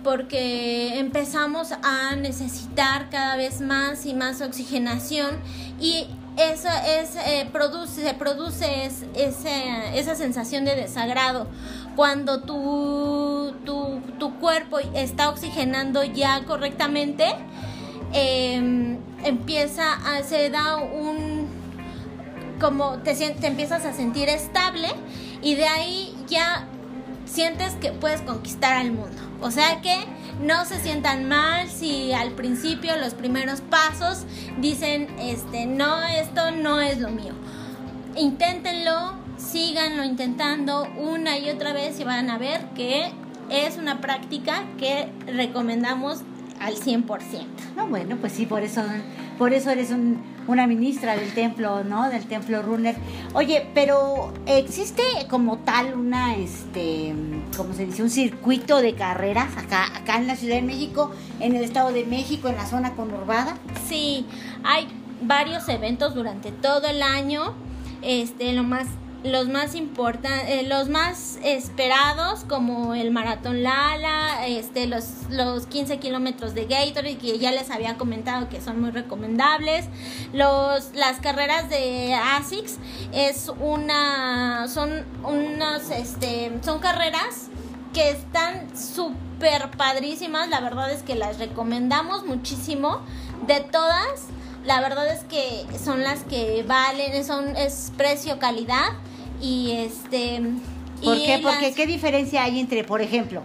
porque 0.04 1.00
empezamos 1.00 1.71
a 1.82 2.15
necesitar 2.15 3.10
cada 3.10 3.38
vez 3.38 3.62
más 3.62 4.06
y 4.06 4.13
más 4.13 4.41
oxigenación 4.41 5.38
y 5.80 6.08
eso 6.38 6.69
es, 6.86 7.15
eh, 7.15 7.50
produce, 7.52 8.04
se 8.04 8.13
produce 8.13 8.86
es, 8.86 9.04
esa 9.15 10.15
sensación 10.15 10.65
de 10.65 10.76
desagrado. 10.76 11.47
Cuando 11.95 12.41
tu, 12.41 13.54
tu, 13.65 14.02
tu 14.19 14.39
cuerpo 14.39 14.78
está 14.93 15.30
oxigenando 15.30 16.04
ya 16.04 16.45
correctamente, 16.45 17.26
em, 18.13 18.97
empieza 19.23 19.93
a, 19.93 20.23
se 20.23 20.50
da 20.50 20.78
un 20.78 21.47
como 22.60 22.97
te, 23.00 23.13
te 23.13 23.47
empiezas 23.47 23.86
a 23.86 23.93
sentir 23.93 24.30
estable 24.30 24.88
y 25.41 25.56
de 25.56 25.67
ahí 25.67 26.15
ya 26.28 26.67
sientes 27.26 27.73
que 27.76 27.91
puedes 27.91 28.21
conquistar 28.21 28.73
al 28.73 28.91
mundo. 28.91 29.21
O 29.41 29.52
sea 29.52 29.82
que 29.82 29.95
no 30.41 30.65
se 30.65 30.80
sientan 30.80 31.28
mal 31.28 31.69
si 31.69 32.13
al 32.13 32.32
principio 32.32 32.95
los 32.97 33.13
primeros 33.13 33.62
pasos 33.62 34.26
dicen, 34.60 35.08
este, 35.19 35.65
no, 35.65 36.04
esto 36.04 36.52
no 36.52 36.82
es 36.82 37.00
lo 37.00 37.10
mío. 37.10 37.34
Inténtenlo, 38.15 39.13
síganlo 39.38 40.04
intentando 40.04 40.88
una 40.97 41.38
y 41.38 41.50
otra 41.50 41.73
vez 41.73 42.00
y 42.00 42.04
van 42.04 42.30
a 42.30 42.38
ver 42.38 42.65
que 42.76 43.12
es 43.50 43.78
una 43.78 44.02
práctica 44.02 44.65
que 44.78 45.10
recomendamos 45.28 46.21
al 46.60 46.76
100%. 46.76 47.45
No, 47.76 47.88
bueno, 47.88 48.17
pues 48.17 48.34
sí, 48.34 48.45
por 48.45 48.63
eso, 48.63 48.84
por 49.38 49.54
eso 49.54 49.69
eres 49.69 49.93
una 50.47 50.67
ministra 50.67 51.15
del 51.15 51.34
templo, 51.34 51.84
¿no? 51.84 52.10
Del 52.10 52.26
templo 52.26 52.62
Runner. 52.62 52.95
Oye, 53.34 53.69
pero 53.73 54.34
existe 54.45 55.04
como 55.30 55.58
tal 55.60 55.93
una, 55.93 56.36
este, 56.36 57.13
¿cómo 57.56 57.73
se 57.73 57.86
dice? 57.86 58.04
Un 58.04 58.10
circuito 58.10 58.82
de 58.82 58.95
carreras 58.95 59.56
acá, 59.58 59.86
acá 59.95 60.17
en 60.17 60.28
la 60.28 60.36
Ciudad 60.36 60.56
de 60.56 60.62
México, 60.63 61.12
en 61.39 61.56
el 61.56 61.63
Estado 61.63 61.91
de 61.91 62.06
México, 62.06 62.47
en 62.47 62.56
la 62.56 62.65
zona 62.65 62.93
conurbada. 62.93 63.58
Sí, 63.88 64.26
hay 64.63 64.88
varios 65.21 65.67
eventos 65.69 66.15
durante 66.15 66.52
todo 66.52 66.88
el 66.88 67.02
año. 67.02 67.54
Este, 68.02 68.54
lo 68.54 68.63
más 68.63 68.88
los 69.32 69.48
más 69.48 69.76
importantes, 69.76 70.50
eh, 70.50 70.63
los 70.63 70.90
más 70.90 71.40
esperados 71.44 72.44
como 72.46 72.94
el 72.94 73.12
maratón 73.12 73.63
Lala, 73.63 74.48
este, 74.48 74.88
los, 74.88 75.06
los 75.30 75.68
15 75.68 76.00
kilómetros 76.00 76.54
de 76.54 76.66
Gatorade 76.66 77.18
que 77.18 77.38
ya 77.38 77.52
les 77.52 77.70
había 77.70 77.98
comentado 77.98 78.50
que 78.50 78.62
son 78.62 78.82
muy 78.82 78.92
recomendables, 78.92 79.86
los, 80.34 80.94
las 80.94 81.20
carreras 81.20 81.70
de 81.70 82.13
ASICS 82.13 82.78
es 83.13 83.52
una, 83.60 84.68
son 84.68 85.06
unos, 85.24 85.90
este, 85.90 86.52
son 86.63 86.80
carreras 86.80 87.48
que 87.94 88.12
están 88.12 88.78
súper 88.78 89.72
padrísimas, 89.72 90.50
la 90.50 90.60
verdad 90.60 90.92
es 90.92 91.04
que 91.04 91.16
las 91.16 91.40
recomendamos 91.40 92.26
muchísimo, 92.26 93.02
de 93.46 93.62
todas. 93.62 94.28
La 94.66 94.82
verdad 94.82 95.08
es 95.08 95.24
que 95.24 95.66
son 95.80 96.04
las 96.04 96.24
que 96.24 96.63
valen, 96.68 97.24
son 97.24 97.56
es 97.56 97.94
precio 97.96 98.38
calidad 98.38 98.90
y 99.41 99.71
este 99.71 100.41
¿Por 101.04 101.17
qué? 101.17 101.39
Porque 101.41 101.73
qué 101.73 101.86
diferencia 101.86 102.43
hay 102.43 102.60
entre, 102.60 102.84
por 102.84 103.02
ejemplo, 103.02 103.43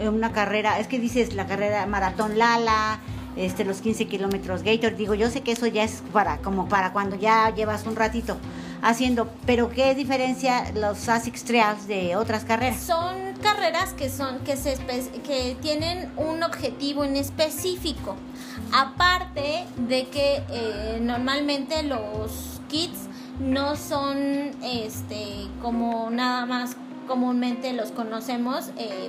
una 0.00 0.32
carrera, 0.32 0.78
es 0.78 0.86
que 0.86 0.98
dices 0.98 1.34
la 1.34 1.46
carrera 1.46 1.86
maratón 1.86 2.38
Lala, 2.38 3.00
este 3.36 3.64
los 3.64 3.80
15 3.80 4.06
kilómetros 4.06 4.62
Gator, 4.62 4.96
digo, 4.96 5.14
yo 5.14 5.30
sé 5.30 5.42
que 5.42 5.52
eso 5.52 5.66
ya 5.66 5.84
es 5.84 6.02
para 6.12 6.38
como 6.38 6.68
para 6.68 6.92
cuando 6.92 7.16
ya 7.16 7.52
llevas 7.54 7.86
un 7.86 7.96
ratito 7.96 8.36
haciendo, 8.82 9.30
pero 9.46 9.70
¿qué 9.70 9.94
diferencia 9.94 10.70
los 10.74 11.08
ASICS 11.08 11.44
Trials 11.44 11.86
de 11.86 12.16
otras 12.16 12.44
carreras? 12.44 12.80
Son 12.80 13.34
carreras 13.42 13.92
que 13.94 14.10
son 14.10 14.40
que 14.40 14.56
se 14.56 14.76
que 15.24 15.56
tienen 15.60 16.10
un 16.16 16.42
objetivo 16.42 17.04
en 17.04 17.16
específico. 17.16 18.16
Aparte 18.72 19.64
de 19.88 20.06
que 20.08 20.42
eh, 20.50 20.98
normalmente 21.00 21.82
los 21.82 22.60
kits 22.68 23.08
no 23.40 23.76
son 23.76 24.50
este 24.62 25.48
como 25.62 26.10
nada 26.10 26.46
más 26.46 26.76
comúnmente 27.06 27.72
los 27.72 27.90
conocemos 27.90 28.70
eh, 28.78 29.08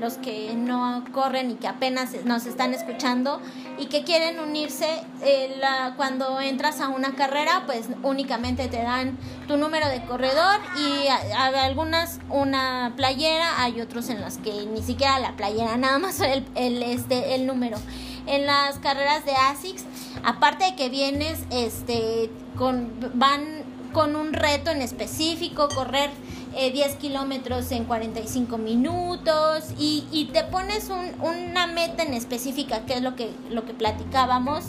los 0.00 0.14
que 0.14 0.52
no 0.54 1.04
corren 1.12 1.52
y 1.52 1.54
que 1.54 1.68
apenas 1.68 2.10
nos 2.24 2.46
están 2.46 2.74
escuchando 2.74 3.40
y 3.78 3.86
que 3.86 4.02
quieren 4.02 4.40
unirse 4.40 4.86
eh, 5.22 5.60
cuando 5.96 6.40
entras 6.40 6.80
a 6.80 6.88
una 6.88 7.14
carrera 7.14 7.62
pues 7.66 7.86
únicamente 8.02 8.68
te 8.68 8.82
dan 8.82 9.16
tu 9.46 9.56
número 9.56 9.88
de 9.88 10.04
corredor 10.04 10.58
y 10.76 11.06
algunas 11.36 12.18
una 12.30 12.92
playera 12.96 13.62
hay 13.62 13.80
otros 13.80 14.08
en 14.08 14.20
los 14.20 14.38
que 14.38 14.66
ni 14.66 14.82
siquiera 14.82 15.18
la 15.20 15.36
playera 15.36 15.76
nada 15.76 15.98
más 15.98 16.20
el, 16.20 16.44
el 16.54 16.82
este 16.82 17.34
el 17.34 17.46
número. 17.46 17.78
En 18.26 18.46
las 18.46 18.78
carreras 18.78 19.24
de 19.24 19.32
ASICS 19.32 19.84
aparte 20.24 20.64
de 20.64 20.76
que 20.76 20.88
vienes 20.88 21.44
este 21.50 22.30
con 22.56 22.90
van 23.14 23.61
con 23.92 24.16
un 24.16 24.32
reto 24.32 24.70
en 24.70 24.82
específico 24.82 25.68
correr 25.68 26.10
10 26.54 26.74
eh, 26.74 26.96
kilómetros 27.00 27.70
en 27.72 27.84
45 27.84 28.58
minutos 28.58 29.70
y, 29.78 30.04
y 30.12 30.26
te 30.26 30.44
pones 30.44 30.90
un, 30.90 31.20
una 31.20 31.66
meta 31.66 32.02
en 32.02 32.14
específica, 32.14 32.84
que 32.84 32.94
es 32.94 33.02
lo 33.02 33.16
que, 33.16 33.30
lo 33.50 33.64
que 33.64 33.72
platicábamos. 33.72 34.64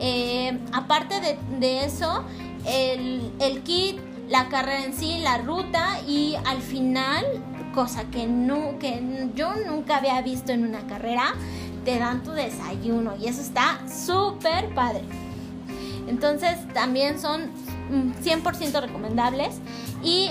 Eh, 0.00 0.58
aparte 0.72 1.20
de, 1.20 1.38
de 1.58 1.84
eso, 1.84 2.24
el, 2.66 3.32
el, 3.40 3.62
kit, 3.62 3.98
la 4.28 4.48
carrera 4.48 4.84
en 4.84 4.94
sí, 4.94 5.18
la 5.18 5.38
ruta 5.38 6.00
y 6.06 6.36
al 6.46 6.62
final, 6.62 7.24
cosa 7.74 8.04
que, 8.10 8.26
no, 8.26 8.78
que 8.78 9.28
yo 9.34 9.54
nunca 9.66 9.98
había 9.98 10.20
visto 10.22 10.52
en 10.52 10.64
una 10.64 10.86
carrera, 10.86 11.34
te 11.84 11.98
dan 11.98 12.22
tu 12.22 12.30
desayuno 12.30 13.16
y 13.16 13.26
eso 13.26 13.42
está 13.42 13.80
súper 13.88 14.72
padre. 14.74 15.02
Entonces 16.06 16.56
también 16.72 17.20
son 17.20 17.50
100% 17.88 18.80
recomendables. 18.80 19.56
Y, 20.02 20.30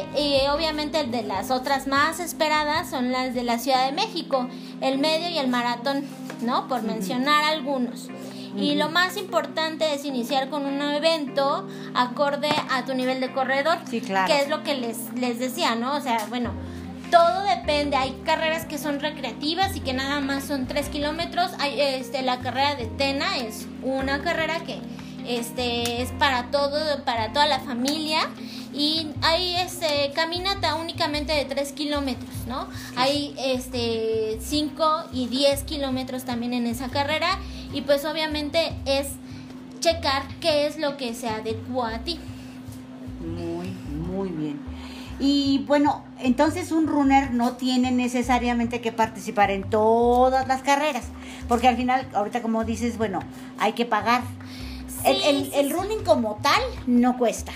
obviamente 0.54 1.00
el 1.00 1.12
de 1.12 1.24
las 1.24 1.52
otras 1.52 1.88
más 1.88 2.20
esperadas 2.20 2.90
son 2.90 3.12
las 3.12 3.34
de 3.34 3.44
la 3.44 3.60
Ciudad 3.60 3.86
de 3.86 3.92
México, 3.92 4.48
el 4.82 4.98
medio 4.98 5.30
y 5.30 5.38
el 5.38 5.48
maratón, 5.48 6.04
¿no? 6.42 6.68
Por 6.68 6.84
mencionar 6.84 7.44
algunos. 7.44 8.10
Y 8.56 8.74
lo 8.74 8.90
más 8.90 9.18
importante 9.18 9.94
es 9.94 10.04
iniciar 10.04 10.50
con 10.50 10.66
un 10.66 10.82
evento 10.82 11.68
acorde 11.94 12.50
a 12.72 12.86
tu 12.86 12.96
nivel 12.96 13.20
de 13.20 13.32
corredor. 13.32 13.78
Sí, 13.88 14.02
claro. 14.02 14.28
Que 14.28 14.42
es 14.42 14.50
lo 14.50 14.64
que 14.64 14.76
les, 14.76 15.14
les 15.16 15.38
decía, 15.38 15.76
¿no? 15.76 15.96
O 15.96 16.02
sea, 16.02 16.26
bueno, 16.30 16.54
todo 17.12 17.44
depende. 17.44 17.96
Hay 17.96 18.12
carreras 18.26 18.66
que 18.66 18.78
son 18.78 19.00
recreativas 19.00 19.76
y 19.76 19.82
que 19.82 19.94
nada 19.94 20.20
más 20.22 20.44
son 20.46 20.68
3 20.68 20.90
kilómetros. 20.90 21.52
Hay, 21.60 21.80
este, 21.80 22.22
la 22.22 22.40
carrera 22.40 22.76
de 22.76 22.86
Tena 22.86 23.38
es 23.38 23.68
una 23.84 24.22
carrera 24.22 24.60
que 24.62 24.80
este 25.28 26.02
es 26.02 26.12
para 26.12 26.52
todo, 26.52 27.04
para 27.04 27.34
toda 27.34 27.46
la 27.48 27.60
familia 27.60 28.20
y 28.74 29.08
hay 29.22 29.56
este 29.56 30.12
caminata 30.14 30.76
únicamente 30.76 31.34
de 31.34 31.46
3 31.46 31.72
kilómetros, 31.74 32.48
¿no? 32.48 32.68
Hay 32.96 33.36
este 33.38 34.38
5 34.40 35.04
y 35.14 35.28
10 35.28 35.64
kilómetros 35.64 36.24
también 36.24 36.54
en 36.54 36.68
esa 36.68 36.90
carrera 36.90 37.40
y 37.74 37.82
pues 37.82 38.06
obviamente 38.06 38.74
es 38.86 39.08
checar 39.80 40.24
qué 40.40 40.68
es 40.68 40.78
lo 40.78 40.98
que 40.98 41.14
se 41.14 41.28
adecua 41.30 41.96
a 41.96 42.00
ti. 42.00 42.20
Muy, 43.22 43.70
muy 44.08 44.30
bien. 44.30 44.60
Y 45.20 45.64
bueno, 45.66 46.04
entonces 46.20 46.72
un 46.72 46.86
runner 46.86 47.34
no 47.34 47.54
tiene 47.54 47.92
necesariamente 47.92 48.82
que 48.82 48.92
participar 48.92 49.50
en 49.50 49.68
todas 49.68 50.48
las 50.48 50.62
carreras, 50.62 51.06
porque 51.48 51.68
al 51.68 51.76
final, 51.76 52.08
ahorita 52.14 52.44
como 52.44 52.64
dices, 52.64 53.00
bueno, 53.00 53.20
hay 53.58 53.74
que 53.74 53.86
pagar 53.86 54.22
el, 55.08 55.70
running 55.72 56.04
como 56.04 56.40
tal 56.42 56.62
no 56.86 57.18
cuesta. 57.18 57.52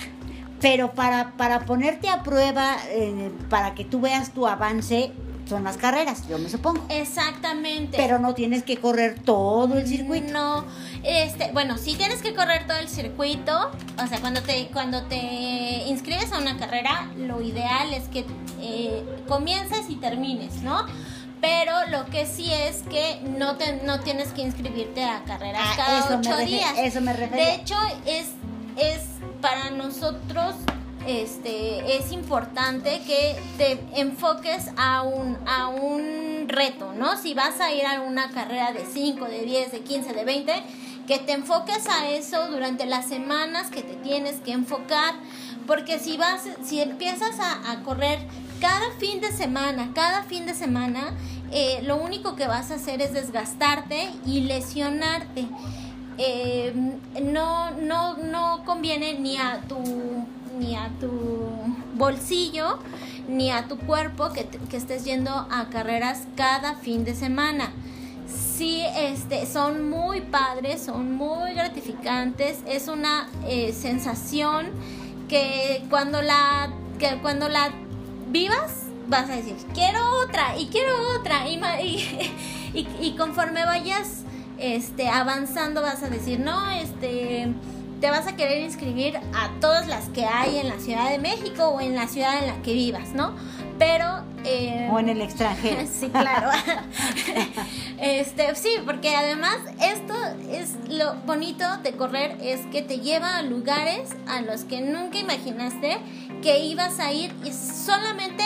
Pero 0.60 0.92
para, 0.92 1.32
para 1.38 1.66
ponerte 1.66 2.08
a 2.08 2.22
prueba, 2.22 2.78
eh, 2.90 3.32
para 3.50 3.74
que 3.74 3.84
tú 3.84 4.00
veas 4.00 4.32
tu 4.32 4.48
avance, 4.48 5.12
son 5.52 5.66
las 5.66 5.76
carreras, 5.76 6.28
yo 6.30 6.38
me 6.38 6.48
supongo. 6.48 6.86
Exactamente. 6.88 7.98
Pero 7.98 8.20
no 8.20 8.34
tienes 8.34 8.64
que 8.64 8.78
correr 8.78 9.20
todo 9.20 9.78
el 9.78 9.86
circuito. 9.86 10.32
No, 10.32 10.64
este, 11.04 11.52
bueno, 11.52 11.78
sí 11.78 11.96
tienes 11.96 12.22
que 12.22 12.34
correr 12.34 12.68
todo 12.68 12.78
el 12.78 12.88
circuito. 12.88 13.70
O 14.02 14.08
sea, 14.08 14.22
cuando 14.22 14.42
te, 14.44 14.70
cuando 14.72 15.04
te 15.04 15.84
inscribes 15.88 16.32
a 16.32 16.38
una 16.38 16.58
carrera, 16.58 17.12
lo 17.18 17.42
ideal 17.42 17.94
es 17.94 18.08
que 18.08 18.26
eh, 18.62 19.04
comiences 19.28 19.90
y 19.90 19.96
termines, 19.96 20.62
¿no? 20.62 20.86
Pero 21.42 21.88
lo 21.88 22.06
que 22.06 22.26
sí 22.26 22.52
es 22.54 22.84
que 22.84 23.20
no 23.38 23.58
te, 23.58 23.82
no 23.84 24.00
tienes 24.00 24.30
que 24.30 24.44
inscribirte 24.44 25.04
a 25.04 25.24
carreras 25.24 25.62
ah, 25.64 25.74
cada 25.76 26.18
ocho 26.18 26.38
días. 26.38 26.74
Eso 26.78 27.02
me 27.02 27.14
refiero. 27.14 27.44
De 27.44 27.56
hecho, 27.56 27.76
es, 28.06 28.28
es 28.78 29.02
para 29.42 29.72
nosotros 29.72 30.56
este 31.08 31.98
es 31.98 32.12
importante 32.12 33.02
que 33.08 33.36
te 33.58 33.80
enfoques 34.00 34.70
a 34.78 35.02
un, 35.02 35.38
a 35.48 35.68
un 35.68 36.46
reto, 36.48 36.94
¿no? 36.94 37.18
Si 37.18 37.34
vas 37.34 37.60
a 37.60 37.72
ir 37.72 37.86
a 37.86 38.02
una 38.02 38.30
carrera 38.30 38.72
de 38.72 38.86
5, 38.86 39.26
de 39.26 39.42
10, 39.42 39.72
de 39.72 39.80
15, 39.80 40.14
de 40.14 40.24
20, 40.24 40.54
que 41.08 41.18
te 41.20 41.34
enfoques 41.34 41.88
a 41.88 42.10
eso 42.10 42.50
durante 42.52 42.86
las 42.86 43.08
semanas 43.08 43.70
que 43.72 43.82
te 43.82 43.96
tienes 43.96 44.36
que 44.42 44.52
enfocar, 44.52 45.16
porque 45.66 46.00
si 46.00 46.18
vas, 46.18 46.44
si 46.64 46.82
empiezas 46.82 47.40
a, 47.40 47.72
a 47.72 47.82
correr 47.84 48.20
cada 48.60 48.92
fin 49.00 49.22
de 49.22 49.32
semana, 49.32 49.90
cada 49.96 50.24
fin 50.24 50.46
de 50.46 50.54
semana, 50.54 51.16
eh, 51.52 51.82
lo 51.84 51.98
único 51.98 52.36
que 52.36 52.48
vas 52.48 52.72
a 52.72 52.76
hacer 52.76 53.02
es 53.02 53.14
desgastarte 53.14 54.10
y 54.26 54.42
lesionarte. 54.42 55.48
Eh, 56.18 56.74
no, 57.22 57.72
no, 57.72 58.18
no 58.18 58.64
conviene 58.66 59.20
ni 59.20 59.38
a 59.38 59.62
tu 59.68 59.78
ni 60.60 60.76
a 60.76 60.90
tu 61.00 61.10
bolsillo 61.96 62.78
ni 63.28 63.50
a 63.52 63.68
tu 63.68 63.78
cuerpo 63.78 64.30
que, 64.32 64.46
que 64.46 64.78
estés 64.78 65.06
yendo 65.06 65.32
a 65.32 65.70
carreras 65.72 66.24
cada 66.36 66.76
fin 66.76 67.06
de 67.06 67.16
semana. 67.16 67.72
Sí, 68.28 68.84
este, 68.96 69.46
son 69.46 69.90
muy 69.90 70.22
padres, 70.22 70.84
son 70.84 71.16
muy 71.16 71.54
gratificantes, 71.54 72.60
es 72.68 72.88
una 72.88 73.28
eh, 73.48 73.74
sensación 73.74 74.68
que 75.28 75.84
cuando 75.90 76.22
la, 76.22 76.72
que 77.00 77.18
cuando 77.22 77.50
la 77.50 77.72
vivas, 78.28 78.84
vas 79.12 79.30
a 79.30 79.36
decir, 79.36 79.56
quiero 79.76 80.00
otra 80.26 80.58
y 80.58 80.68
quiero 80.68 80.96
otra. 81.20 81.48
Y, 81.48 81.60
y, 82.74 82.88
y, 83.00 83.16
conforme 83.16 83.64
vayas 83.64 84.24
este, 84.58 85.10
avanzando, 85.10 85.84
vas 85.84 86.02
a 86.02 86.10
decir, 86.10 86.40
no, 86.40 86.72
este, 86.72 87.54
te 88.00 88.10
vas 88.10 88.26
a 88.26 88.36
querer 88.36 88.64
inscribir 88.64 89.18
a 89.18 89.52
todas 89.60 89.88
las 89.88 90.10
que 90.10 90.26
hay 90.26 90.58
en 90.58 90.70
la 90.70 90.80
Ciudad 90.80 91.10
de 91.10 91.20
México 91.20 91.68
o 91.68 91.82
en 91.82 91.94
la 91.94 92.08
ciudad 92.08 92.40
en 92.40 92.48
la 92.48 92.62
que 92.64 92.74
vivas, 92.74 93.10
¿no? 93.10 93.36
Pero... 93.78 94.24
Eh, 94.44 94.90
o 94.92 95.00
en 95.00 95.10
el 95.10 95.22
extranjero. 95.22 95.82
sí, 95.92 96.10
claro. 96.10 96.50
este, 98.00 98.56
sí, 98.56 98.70
porque 98.86 99.16
además 99.16 99.58
esto 99.80 100.16
es 100.50 100.78
lo 100.90 101.16
bonito 101.28 101.66
de 101.84 101.92
correr, 101.94 102.38
es 102.42 102.62
que 102.68 102.82
te 102.82 103.00
lleva 103.00 103.38
a 103.38 103.44
lugares 103.44 104.16
a 104.28 104.42
los 104.42 104.64
que 104.64 104.82
nunca 104.82 105.20
imaginaste 105.20 105.98
que 106.42 106.60
ibas 106.60 107.00
a 107.00 107.12
ir 107.12 107.32
y 107.44 107.52
solamente 107.52 108.44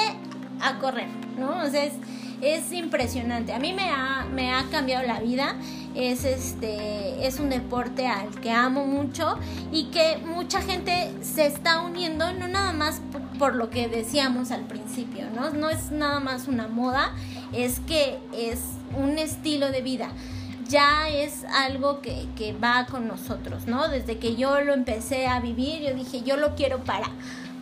a 0.61 0.79
correr, 0.79 1.07
¿no? 1.37 1.63
O 1.63 1.69
sea, 1.69 1.83
es, 1.83 1.93
es 2.41 2.71
impresionante. 2.71 3.53
A 3.53 3.59
mí 3.59 3.73
me 3.73 3.89
ha, 3.89 4.25
me 4.33 4.53
ha 4.53 4.63
cambiado 4.69 5.05
la 5.05 5.19
vida. 5.19 5.55
Es, 5.95 6.25
este, 6.25 7.25
es 7.25 7.39
un 7.39 7.49
deporte 7.49 8.05
al 8.05 8.29
que 8.41 8.51
amo 8.51 8.85
mucho 8.85 9.39
y 9.71 9.85
que 9.85 10.17
mucha 10.25 10.61
gente 10.61 11.09
se 11.21 11.45
está 11.45 11.81
uniendo, 11.81 12.33
no 12.33 12.49
nada 12.49 12.73
más 12.73 13.01
por, 13.39 13.55
lo 13.55 13.69
que 13.69 13.87
decíamos 13.87 14.51
al 14.51 14.63
principio, 14.63 15.25
¿no? 15.33 15.51
No 15.51 15.69
es 15.69 15.91
nada 15.91 16.19
más 16.19 16.49
una 16.49 16.67
moda, 16.67 17.13
es 17.53 17.79
que 17.79 18.19
es 18.33 18.59
un 18.97 19.17
estilo 19.17 19.71
de 19.71 19.81
vida 19.81 20.09
ya 20.67 21.09
es 21.09 21.43
algo 21.43 22.01
que, 22.01 22.27
que, 22.35 22.51
va 22.51 22.87
con 22.89 23.07
nosotros, 23.07 23.67
¿no? 23.67 23.87
Desde 23.87 24.17
que 24.17 24.35
yo 24.35 24.61
lo 24.61 24.73
empecé 24.73 25.27
a 25.27 25.39
vivir, 25.39 25.83
yo 25.83 25.93
dije, 25.93 26.23
yo 26.23 26.37
lo 26.37 26.55
quiero 26.55 26.83
para, 26.83 27.07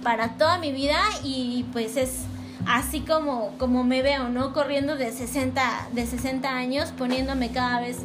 para 0.03 0.37
toda 0.37 0.57
mi 0.57 0.71
vida 0.71 0.99
y 1.21 1.65
pues 1.73 1.97
es 1.97 2.21
así 2.67 3.01
como, 3.01 3.49
como 3.57 3.83
me 3.83 4.01
veo, 4.01 4.29
¿no? 4.29 4.53
Corriendo 4.53 4.95
de 4.95 5.11
60, 5.11 5.89
de 5.91 6.05
60 6.05 6.49
años, 6.49 6.91
poniéndome 6.97 7.51
cada 7.51 7.79
vez 7.79 7.97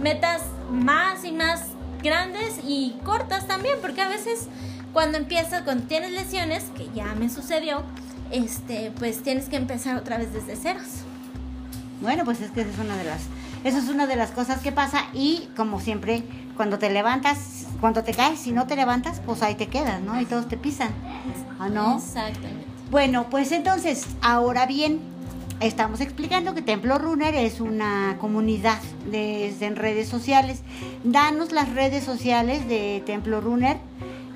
metas 0.00 0.42
más 0.70 1.24
y 1.24 1.32
más 1.32 1.62
grandes 2.02 2.60
y 2.66 2.96
cortas 3.04 3.46
también, 3.46 3.76
porque 3.80 4.02
a 4.02 4.08
veces 4.08 4.48
cuando 4.92 5.18
empiezas, 5.18 5.62
cuando 5.62 5.86
tienes 5.86 6.12
lesiones, 6.12 6.64
que 6.76 6.88
ya 6.94 7.14
me 7.14 7.28
sucedió, 7.28 7.82
este, 8.30 8.92
pues 8.98 9.22
tienes 9.22 9.48
que 9.48 9.56
empezar 9.56 9.96
otra 9.96 10.18
vez 10.18 10.32
desde 10.32 10.56
ceros. 10.56 11.04
Bueno, 12.00 12.24
pues 12.24 12.40
es 12.40 12.50
que 12.50 12.60
esa 12.60 12.70
es 12.70 12.78
una 12.78 12.96
de 12.96 13.04
las, 13.04 13.22
eso 13.64 13.78
es 13.78 13.88
una 13.88 14.06
de 14.06 14.16
las 14.16 14.30
cosas 14.30 14.60
que 14.60 14.72
pasa 14.72 15.06
y 15.12 15.48
como 15.56 15.80
siempre, 15.80 16.22
cuando 16.56 16.78
te 16.78 16.90
levantas, 16.90 17.66
cuando 17.80 18.02
te 18.04 18.12
caes, 18.12 18.40
si 18.40 18.52
no 18.52 18.66
te 18.66 18.76
levantas, 18.76 19.20
pues 19.24 19.42
ahí 19.42 19.54
te 19.54 19.68
quedas, 19.68 20.00
¿no? 20.00 20.20
Y 20.20 20.26
todos 20.26 20.48
te 20.48 20.56
pisan, 20.56 20.90
¿o 21.60 21.68
no? 21.68 21.98
Exactamente. 21.98 22.67
Bueno, 22.90 23.26
pues 23.28 23.52
entonces, 23.52 24.06
ahora 24.22 24.64
bien, 24.64 25.00
estamos 25.60 26.00
explicando 26.00 26.54
que 26.54 26.62
Templo 26.62 26.96
Runner 26.96 27.34
es 27.34 27.60
una 27.60 28.16
comunidad 28.18 28.80
de, 29.10 29.54
en 29.60 29.76
redes 29.76 30.08
sociales. 30.08 30.60
Danos 31.04 31.52
las 31.52 31.70
redes 31.74 32.02
sociales 32.02 32.66
de 32.66 33.02
Templo 33.04 33.42
Runner. 33.42 33.76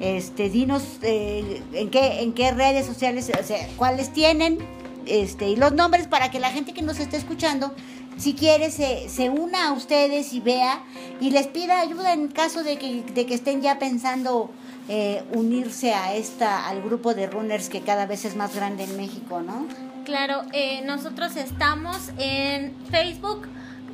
Este, 0.00 0.50
dinos 0.50 0.98
eh, 1.00 1.62
en 1.72 1.88
qué 1.88 2.22
en 2.22 2.32
qué 2.32 2.50
redes 2.50 2.84
sociales, 2.84 3.30
o 3.40 3.44
sea, 3.44 3.68
cuáles 3.76 4.12
tienen, 4.12 4.58
este, 5.06 5.48
y 5.48 5.56
los 5.56 5.72
nombres 5.72 6.08
para 6.08 6.30
que 6.30 6.40
la 6.40 6.50
gente 6.50 6.74
que 6.74 6.82
nos 6.82 6.98
esté 6.98 7.16
escuchando, 7.16 7.72
si 8.18 8.34
quiere, 8.34 8.70
se, 8.70 9.08
se 9.08 9.30
una 9.30 9.68
a 9.68 9.72
ustedes 9.72 10.32
y 10.32 10.40
vea 10.40 10.82
y 11.20 11.30
les 11.30 11.46
pida 11.46 11.80
ayuda 11.80 12.12
en 12.14 12.28
caso 12.28 12.64
de 12.64 12.78
que, 12.78 13.02
de 13.14 13.26
que 13.26 13.34
estén 13.34 13.62
ya 13.62 13.78
pensando 13.78 14.50
eh, 14.88 15.22
unirse 15.32 15.94
a 15.94 16.14
esta, 16.14 16.68
al 16.68 16.82
grupo 16.82 17.14
de 17.14 17.26
runners 17.26 17.68
que 17.68 17.82
cada 17.82 18.06
vez 18.06 18.24
es 18.24 18.34
más 18.36 18.54
grande 18.54 18.84
en 18.84 18.96
México, 18.96 19.40
¿no? 19.40 19.66
Claro, 20.04 20.42
eh, 20.52 20.82
nosotros 20.84 21.36
estamos 21.36 22.10
en 22.18 22.74
Facebook 22.90 23.46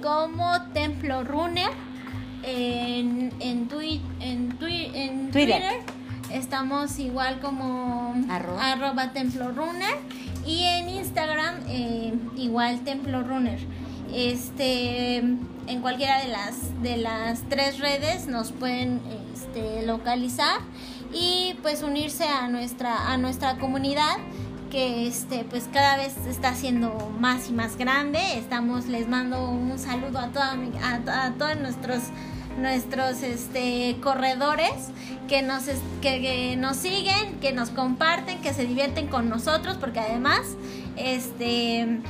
como 0.02 0.62
Templo 0.72 1.24
Runner, 1.24 1.70
en, 2.42 3.32
en, 3.40 3.68
en, 4.20 4.58
Twitter. 5.30 5.62
estamos 6.32 6.98
igual 6.98 7.40
como 7.40 8.14
arroba, 8.30 9.12
Templo 9.12 9.50
Runner 9.50 9.96
y 10.46 10.62
en 10.62 10.88
Instagram 10.88 11.56
eh, 11.68 12.14
igual 12.36 12.80
Templo 12.80 13.22
Runner. 13.22 13.58
Este, 14.14 15.16
en 15.18 15.80
cualquiera 15.82 16.22
de 16.22 16.28
las 16.28 16.82
de 16.82 16.96
las 16.96 17.42
tres 17.50 17.78
redes 17.78 18.26
nos 18.26 18.52
pueden 18.52 19.02
este, 19.58 19.86
localizar 19.86 20.60
y 21.12 21.56
pues 21.62 21.82
unirse 21.82 22.24
a 22.24 22.48
nuestra 22.48 23.12
a 23.12 23.16
nuestra 23.16 23.58
comunidad 23.58 24.16
que 24.70 25.06
este 25.06 25.44
pues 25.44 25.68
cada 25.72 25.96
vez 25.96 26.14
está 26.28 26.54
siendo 26.54 27.10
más 27.18 27.48
y 27.48 27.52
más 27.52 27.76
grande. 27.76 28.20
Estamos 28.36 28.86
les 28.86 29.08
mando 29.08 29.50
un 29.50 29.78
saludo 29.78 30.18
a 30.18 30.28
toda 30.28 30.56
a, 30.82 31.32
todos 31.38 31.58
nuestros 31.58 32.02
nuestros 32.58 33.22
este 33.22 33.96
corredores 34.02 34.90
que 35.28 35.42
nos 35.42 35.64
que, 36.02 36.56
nos 36.58 36.76
siguen, 36.76 37.40
que 37.40 37.52
nos 37.52 37.70
comparten, 37.70 38.40
que 38.40 38.52
se 38.52 38.66
divierten 38.66 39.08
con 39.08 39.28
nosotros 39.28 39.76
porque 39.78 40.00
además 40.00 40.42
este 40.96 42.00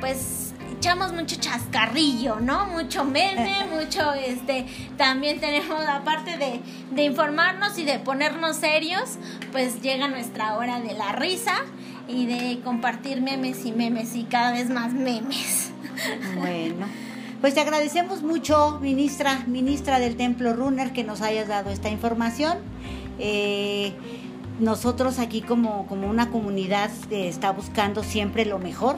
pues 0.00 0.43
echamos 0.84 1.14
mucho 1.14 1.36
chascarrillo, 1.36 2.40
¿no? 2.40 2.66
Mucho 2.66 3.06
meme, 3.06 3.64
mucho, 3.74 4.12
este, 4.12 4.66
también 4.98 5.40
tenemos, 5.40 5.80
aparte 5.88 6.36
de, 6.36 6.60
de 6.94 7.04
informarnos 7.04 7.78
y 7.78 7.86
de 7.86 8.00
ponernos 8.00 8.56
serios, 8.56 9.16
pues 9.50 9.80
llega 9.80 10.08
nuestra 10.08 10.58
hora 10.58 10.80
de 10.80 10.92
la 10.92 11.12
risa 11.12 11.54
y 12.06 12.26
de 12.26 12.60
compartir 12.62 13.22
memes 13.22 13.64
y 13.64 13.72
memes 13.72 14.14
y 14.14 14.24
cada 14.24 14.52
vez 14.52 14.68
más 14.68 14.92
memes. 14.92 15.70
Bueno. 16.36 16.86
Pues 17.40 17.54
te 17.54 17.60
agradecemos 17.60 18.22
mucho, 18.22 18.78
ministra, 18.82 19.42
ministra 19.46 19.98
del 20.00 20.16
Templo 20.16 20.52
Runner, 20.52 20.92
que 20.92 21.02
nos 21.04 21.22
hayas 21.22 21.48
dado 21.48 21.70
esta 21.70 21.88
información. 21.88 22.58
Eh, 23.18 23.94
nosotros 24.60 25.18
aquí 25.18 25.40
como, 25.40 25.86
como 25.86 26.08
una 26.10 26.30
comunidad 26.30 26.90
eh, 27.10 27.28
está 27.28 27.52
buscando 27.52 28.02
siempre 28.02 28.44
lo 28.44 28.58
mejor, 28.58 28.96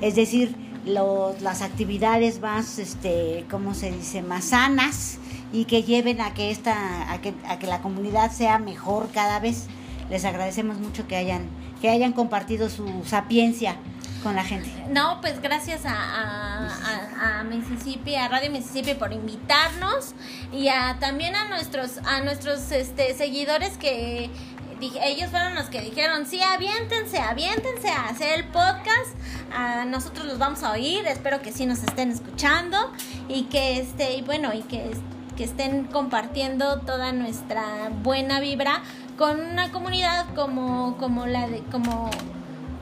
es 0.00 0.16
decir, 0.16 0.67
las 0.88 1.62
actividades 1.62 2.40
más, 2.40 2.78
este, 2.78 3.46
¿cómo 3.50 3.74
se 3.74 3.90
dice?, 3.90 4.22
más 4.22 4.46
sanas 4.46 5.18
y 5.52 5.64
que 5.64 5.82
lleven 5.82 6.20
a 6.20 6.34
que, 6.34 6.50
esta, 6.50 7.12
a 7.12 7.20
que, 7.20 7.34
a 7.48 7.58
que 7.58 7.66
la 7.66 7.80
comunidad 7.80 8.30
sea 8.32 8.58
mejor 8.58 9.10
cada 9.12 9.40
vez. 9.40 9.66
Les 10.10 10.24
agradecemos 10.24 10.78
mucho 10.78 11.06
que 11.06 11.16
hayan 11.16 11.48
que 11.80 11.88
hayan 11.88 12.12
compartido 12.12 12.68
su 12.68 13.04
sapiencia 13.04 13.76
con 14.22 14.34
la 14.34 14.44
gente. 14.44 14.68
No, 14.90 15.20
pues 15.20 15.40
gracias 15.40 15.82
a, 15.84 16.68
a, 17.38 17.44
Mississippi, 17.44 18.16
a 18.16 18.28
Radio 18.28 18.50
Mississippi 18.50 18.94
por 18.94 19.12
invitarnos 19.12 20.14
y 20.52 20.68
a, 20.68 20.96
también 20.98 21.36
a 21.36 21.48
nuestros, 21.48 21.98
a 21.98 22.20
nuestros 22.22 22.72
este, 22.72 23.14
seguidores 23.14 23.78
que 23.78 24.28
ellos 24.80 25.30
fueron 25.30 25.54
los 25.54 25.66
que 25.66 25.80
dijeron, 25.80 26.26
sí, 26.26 26.40
aviéntense, 26.40 27.18
aviéntense 27.18 27.88
a 27.88 28.08
hacer 28.08 28.38
el 28.38 28.44
podcast, 28.46 29.14
nosotros 29.86 30.26
los 30.26 30.38
vamos 30.38 30.62
a 30.62 30.72
oír, 30.72 31.06
espero 31.06 31.40
que 31.42 31.52
sí 31.52 31.66
nos 31.66 31.82
estén 31.82 32.10
escuchando 32.10 32.76
y 33.28 33.44
que 33.44 33.78
este, 33.78 34.22
bueno, 34.22 34.52
y 34.54 34.62
que, 34.62 34.90
que 35.36 35.44
estén 35.44 35.84
compartiendo 35.84 36.80
toda 36.80 37.12
nuestra 37.12 37.90
buena 38.02 38.40
vibra 38.40 38.82
con 39.16 39.40
una 39.40 39.72
comunidad 39.72 40.26
como, 40.34 40.96
como 40.98 41.26
la 41.26 41.48
de, 41.48 41.60
como, 41.72 42.10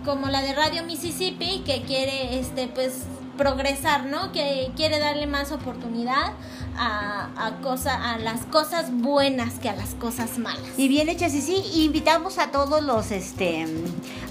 como 0.05 0.29
la 0.29 0.43
de 0.43 0.53
Radio 0.55 0.85
Mississippi 0.85 1.63
que 1.65 1.83
quiere 1.83 2.39
este 2.39 2.69
pues 2.69 3.05
progresar, 3.37 4.07
¿no? 4.07 4.33
Que 4.33 4.71
quiere 4.77 4.99
darle 4.99 5.27
más 5.27 5.53
oportunidad 5.53 6.33
a, 6.77 7.31
a, 7.37 7.61
cosa, 7.61 8.13
a 8.13 8.19
las 8.19 8.45
cosas 8.47 8.91
buenas 8.93 9.59
que 9.59 9.69
a 9.69 9.77
las 9.77 9.95
cosas 9.95 10.39
malas. 10.39 10.63
Y 10.77 10.89
bien 10.89 11.09
hechas, 11.09 11.35
y 11.35 11.41
sí, 11.41 11.63
invitamos 11.85 12.39
a 12.39 12.51
todos 12.51 12.83
los, 12.83 13.11
este, 13.11 13.67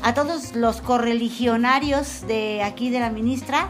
a 0.01 0.13
todos 0.13 0.55
los 0.55 0.81
correligionarios 0.81 2.27
de 2.27 2.63
aquí 2.63 2.89
de 2.89 2.99
la 2.99 3.09
ministra 3.09 3.69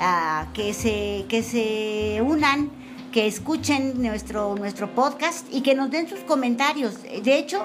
a 0.00 0.48
que 0.54 0.74
se, 0.74 1.26
que 1.28 1.42
se 1.42 2.22
unan 2.22 2.70
que 3.14 3.28
escuchen 3.28 4.02
nuestro, 4.02 4.56
nuestro 4.56 4.92
podcast 4.92 5.46
y 5.52 5.60
que 5.60 5.76
nos 5.76 5.88
den 5.92 6.08
sus 6.08 6.18
comentarios. 6.20 7.00
De 7.04 7.38
hecho, 7.38 7.64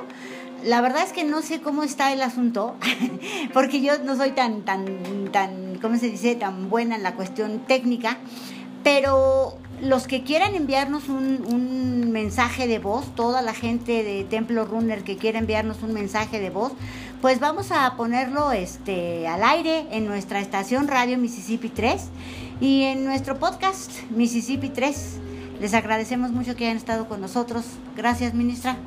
la 0.63 0.81
verdad 0.81 1.03
es 1.03 1.13
que 1.13 1.23
no 1.23 1.41
sé 1.41 1.61
cómo 1.61 1.83
está 1.83 2.13
el 2.13 2.21
asunto, 2.21 2.75
porque 3.53 3.81
yo 3.81 3.99
no 4.03 4.15
soy 4.15 4.31
tan, 4.31 4.61
tan, 4.63 5.29
tan, 5.31 5.77
¿cómo 5.81 5.97
se 5.97 6.09
dice?, 6.09 6.35
tan 6.35 6.69
buena 6.69 6.95
en 6.95 7.03
la 7.03 7.15
cuestión 7.15 7.59
técnica, 7.67 8.17
pero 8.83 9.57
los 9.81 10.07
que 10.07 10.23
quieran 10.23 10.55
enviarnos 10.55 11.09
un, 11.09 12.11
mensaje 12.11 12.67
de 12.67 12.79
voz, 12.79 13.05
toda 13.15 13.41
la 13.41 13.53
gente 13.53 14.03
de 14.03 14.23
Templo 14.23 14.65
Runner 14.65 15.03
que 15.03 15.15
quiera 15.15 15.37
enviarnos 15.39 15.83
un 15.83 15.93
mensaje 15.93 16.39
de 16.39 16.49
voz, 16.49 16.73
pues 17.21 17.39
vamos 17.39 17.71
a 17.71 17.95
ponerlo 17.95 18.51
este, 18.51 19.27
al 19.27 19.43
aire 19.43 19.85
en 19.91 20.07
nuestra 20.07 20.39
estación 20.39 20.87
Radio 20.87 21.17
Mississippi 21.17 21.69
3 21.69 22.01
y 22.59 22.83
en 22.83 23.05
nuestro 23.05 23.37
podcast 23.37 23.91
Mississippi 24.09 24.69
3. 24.69 25.17
Les 25.61 25.73
agradecemos 25.73 26.31
mucho 26.31 26.55
que 26.55 26.65
hayan 26.65 26.77
estado 26.77 27.07
con 27.07 27.21
nosotros. 27.21 27.65
Gracias, 27.95 28.33
ministra. 28.33 28.77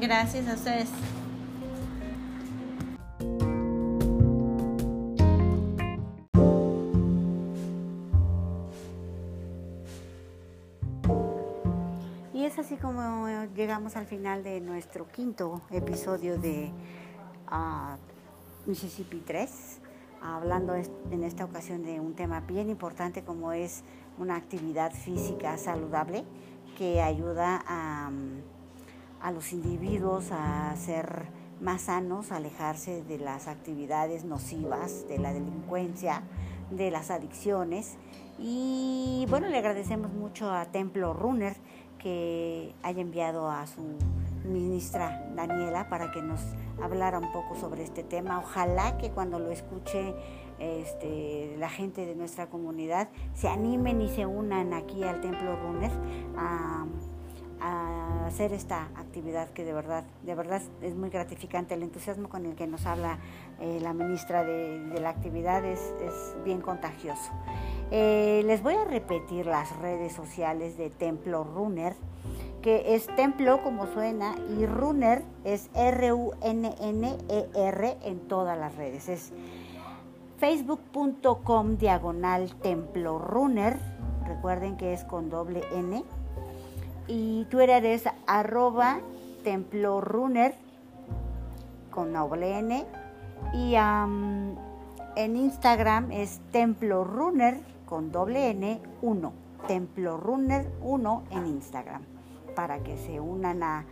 Gracias 0.00 0.48
a 0.48 0.54
ustedes. 0.54 0.88
Llegamos 13.60 13.94
al 13.96 14.06
final 14.06 14.42
de 14.42 14.58
nuestro 14.62 15.06
quinto 15.08 15.60
episodio 15.70 16.38
de 16.38 16.70
ah, 17.46 17.98
Mississippi 18.64 19.18
3, 19.18 19.80
hablando 20.22 20.74
en 20.74 21.24
esta 21.24 21.44
ocasión 21.44 21.84
de 21.84 22.00
un 22.00 22.14
tema 22.14 22.40
bien 22.40 22.70
importante 22.70 23.22
como 23.22 23.52
es 23.52 23.82
una 24.16 24.36
actividad 24.36 24.92
física 24.92 25.58
saludable 25.58 26.24
que 26.78 27.02
ayuda 27.02 27.62
a, 27.66 28.10
a 29.20 29.30
los 29.30 29.52
individuos 29.52 30.30
a 30.32 30.74
ser 30.76 31.26
más 31.60 31.82
sanos, 31.82 32.32
alejarse 32.32 33.02
de 33.04 33.18
las 33.18 33.46
actividades 33.46 34.24
nocivas, 34.24 35.06
de 35.06 35.18
la 35.18 35.34
delincuencia, 35.34 36.22
de 36.70 36.90
las 36.90 37.10
adicciones. 37.10 37.98
Y 38.38 39.26
bueno, 39.28 39.48
le 39.48 39.58
agradecemos 39.58 40.10
mucho 40.10 40.50
a 40.50 40.64
Templo 40.64 41.12
Runner 41.12 41.54
que 42.02 42.74
haya 42.82 43.00
enviado 43.00 43.48
a 43.48 43.66
su 43.66 43.82
ministra 44.44 45.30
Daniela 45.36 45.88
para 45.88 46.10
que 46.10 46.22
nos 46.22 46.40
hablara 46.82 47.18
un 47.18 47.30
poco 47.32 47.54
sobre 47.54 47.82
este 47.82 48.02
tema. 48.02 48.38
Ojalá 48.38 48.98
que 48.98 49.10
cuando 49.10 49.38
lo 49.38 49.50
escuche 49.50 50.14
este, 50.58 51.56
la 51.58 51.68
gente 51.70 52.04
de 52.04 52.14
nuestra 52.14 52.48
comunidad 52.48 53.08
se 53.34 53.48
animen 53.48 54.02
y 54.02 54.08
se 54.08 54.26
unan 54.26 54.74
aquí 54.74 55.02
al 55.04 55.20
Templo 55.20 55.56
Runner 55.56 55.90
a, 56.36 56.86
hacer 58.26 58.54
esta 58.54 58.84
actividad 58.96 59.50
que 59.50 59.64
de 59.64 59.74
verdad, 59.74 60.04
de 60.22 60.34
verdad 60.34 60.62
es 60.80 60.94
muy 60.94 61.10
gratificante. 61.10 61.74
El 61.74 61.82
entusiasmo 61.82 62.30
con 62.30 62.46
el 62.46 62.54
que 62.54 62.66
nos 62.66 62.86
habla 62.86 63.18
eh, 63.60 63.80
la 63.82 63.92
ministra 63.92 64.44
de, 64.44 64.98
la 64.98 65.10
actividad 65.10 65.62
es, 65.64 65.92
bien 66.42 66.62
contagioso. 66.62 67.30
Eh, 67.90 68.42
les 68.46 68.62
voy 68.62 68.74
a 68.74 68.84
repetir 68.84 69.46
las 69.46 69.76
redes 69.78 70.12
sociales 70.12 70.76
de 70.78 70.90
Templo 70.90 71.44
Runner 71.44 71.94
que 72.62 72.94
es 72.94 73.06
Templo 73.16 73.62
como 73.62 73.86
suena 73.86 74.34
y 74.58 74.66
Runner 74.66 75.24
es 75.44 75.70
R-U-N-N-E-R 75.74 76.36
en 78.02 78.20
todas 78.28 78.58
las 78.58 78.76
redes. 78.76 79.08
Es 79.08 79.32
facebook.com 80.38 81.78
diagonal 81.78 82.54
Templo 82.56 83.18
Runner. 83.18 83.78
Recuerden 84.26 84.76
que 84.76 84.92
es 84.92 85.04
con 85.04 85.30
doble 85.30 85.62
N. 85.72 86.04
Y 87.08 87.46
Twitter 87.46 87.84
es 87.86 88.04
arroba 88.26 89.00
Templo 89.42 90.02
Runner 90.02 90.54
con 91.90 92.12
doble 92.12 92.58
N. 92.58 92.84
Y 93.54 93.74
en 93.74 95.36
Instagram 95.36 96.12
es 96.12 96.40
Templo 96.52 97.04
Runner 97.04 97.58
con 97.90 98.12
doble 98.12 98.50
N 98.50 98.80
1. 99.02 99.32
Templo 99.66 100.16
Runner 100.16 100.66
1 100.80 101.24
en 101.32 101.46
Instagram 101.46 102.02
para 102.54 102.82
que 102.82 102.96
se 102.96 103.20
unan 103.20 103.62
a, 103.62 103.84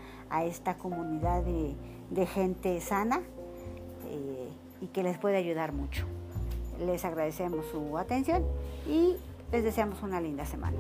esta 0.45 0.79
comunidad 0.79 1.43
de, 1.43 2.27
gente 2.27 2.81
sana 2.81 3.21
eh, 4.07 4.49
y 4.81 4.87
que 4.87 5.03
les 5.03 5.19
puede 5.19 5.37
ayudar 5.37 5.73
mucho. 5.73 6.07
Les 6.81 7.05
agradecemos 7.05 7.67
su 7.67 7.99
atención 7.99 8.45
y 8.87 9.17
les 9.53 9.65
deseamos 9.65 10.03
una 10.03 10.21
linda 10.21 10.47
semana. 10.47 10.77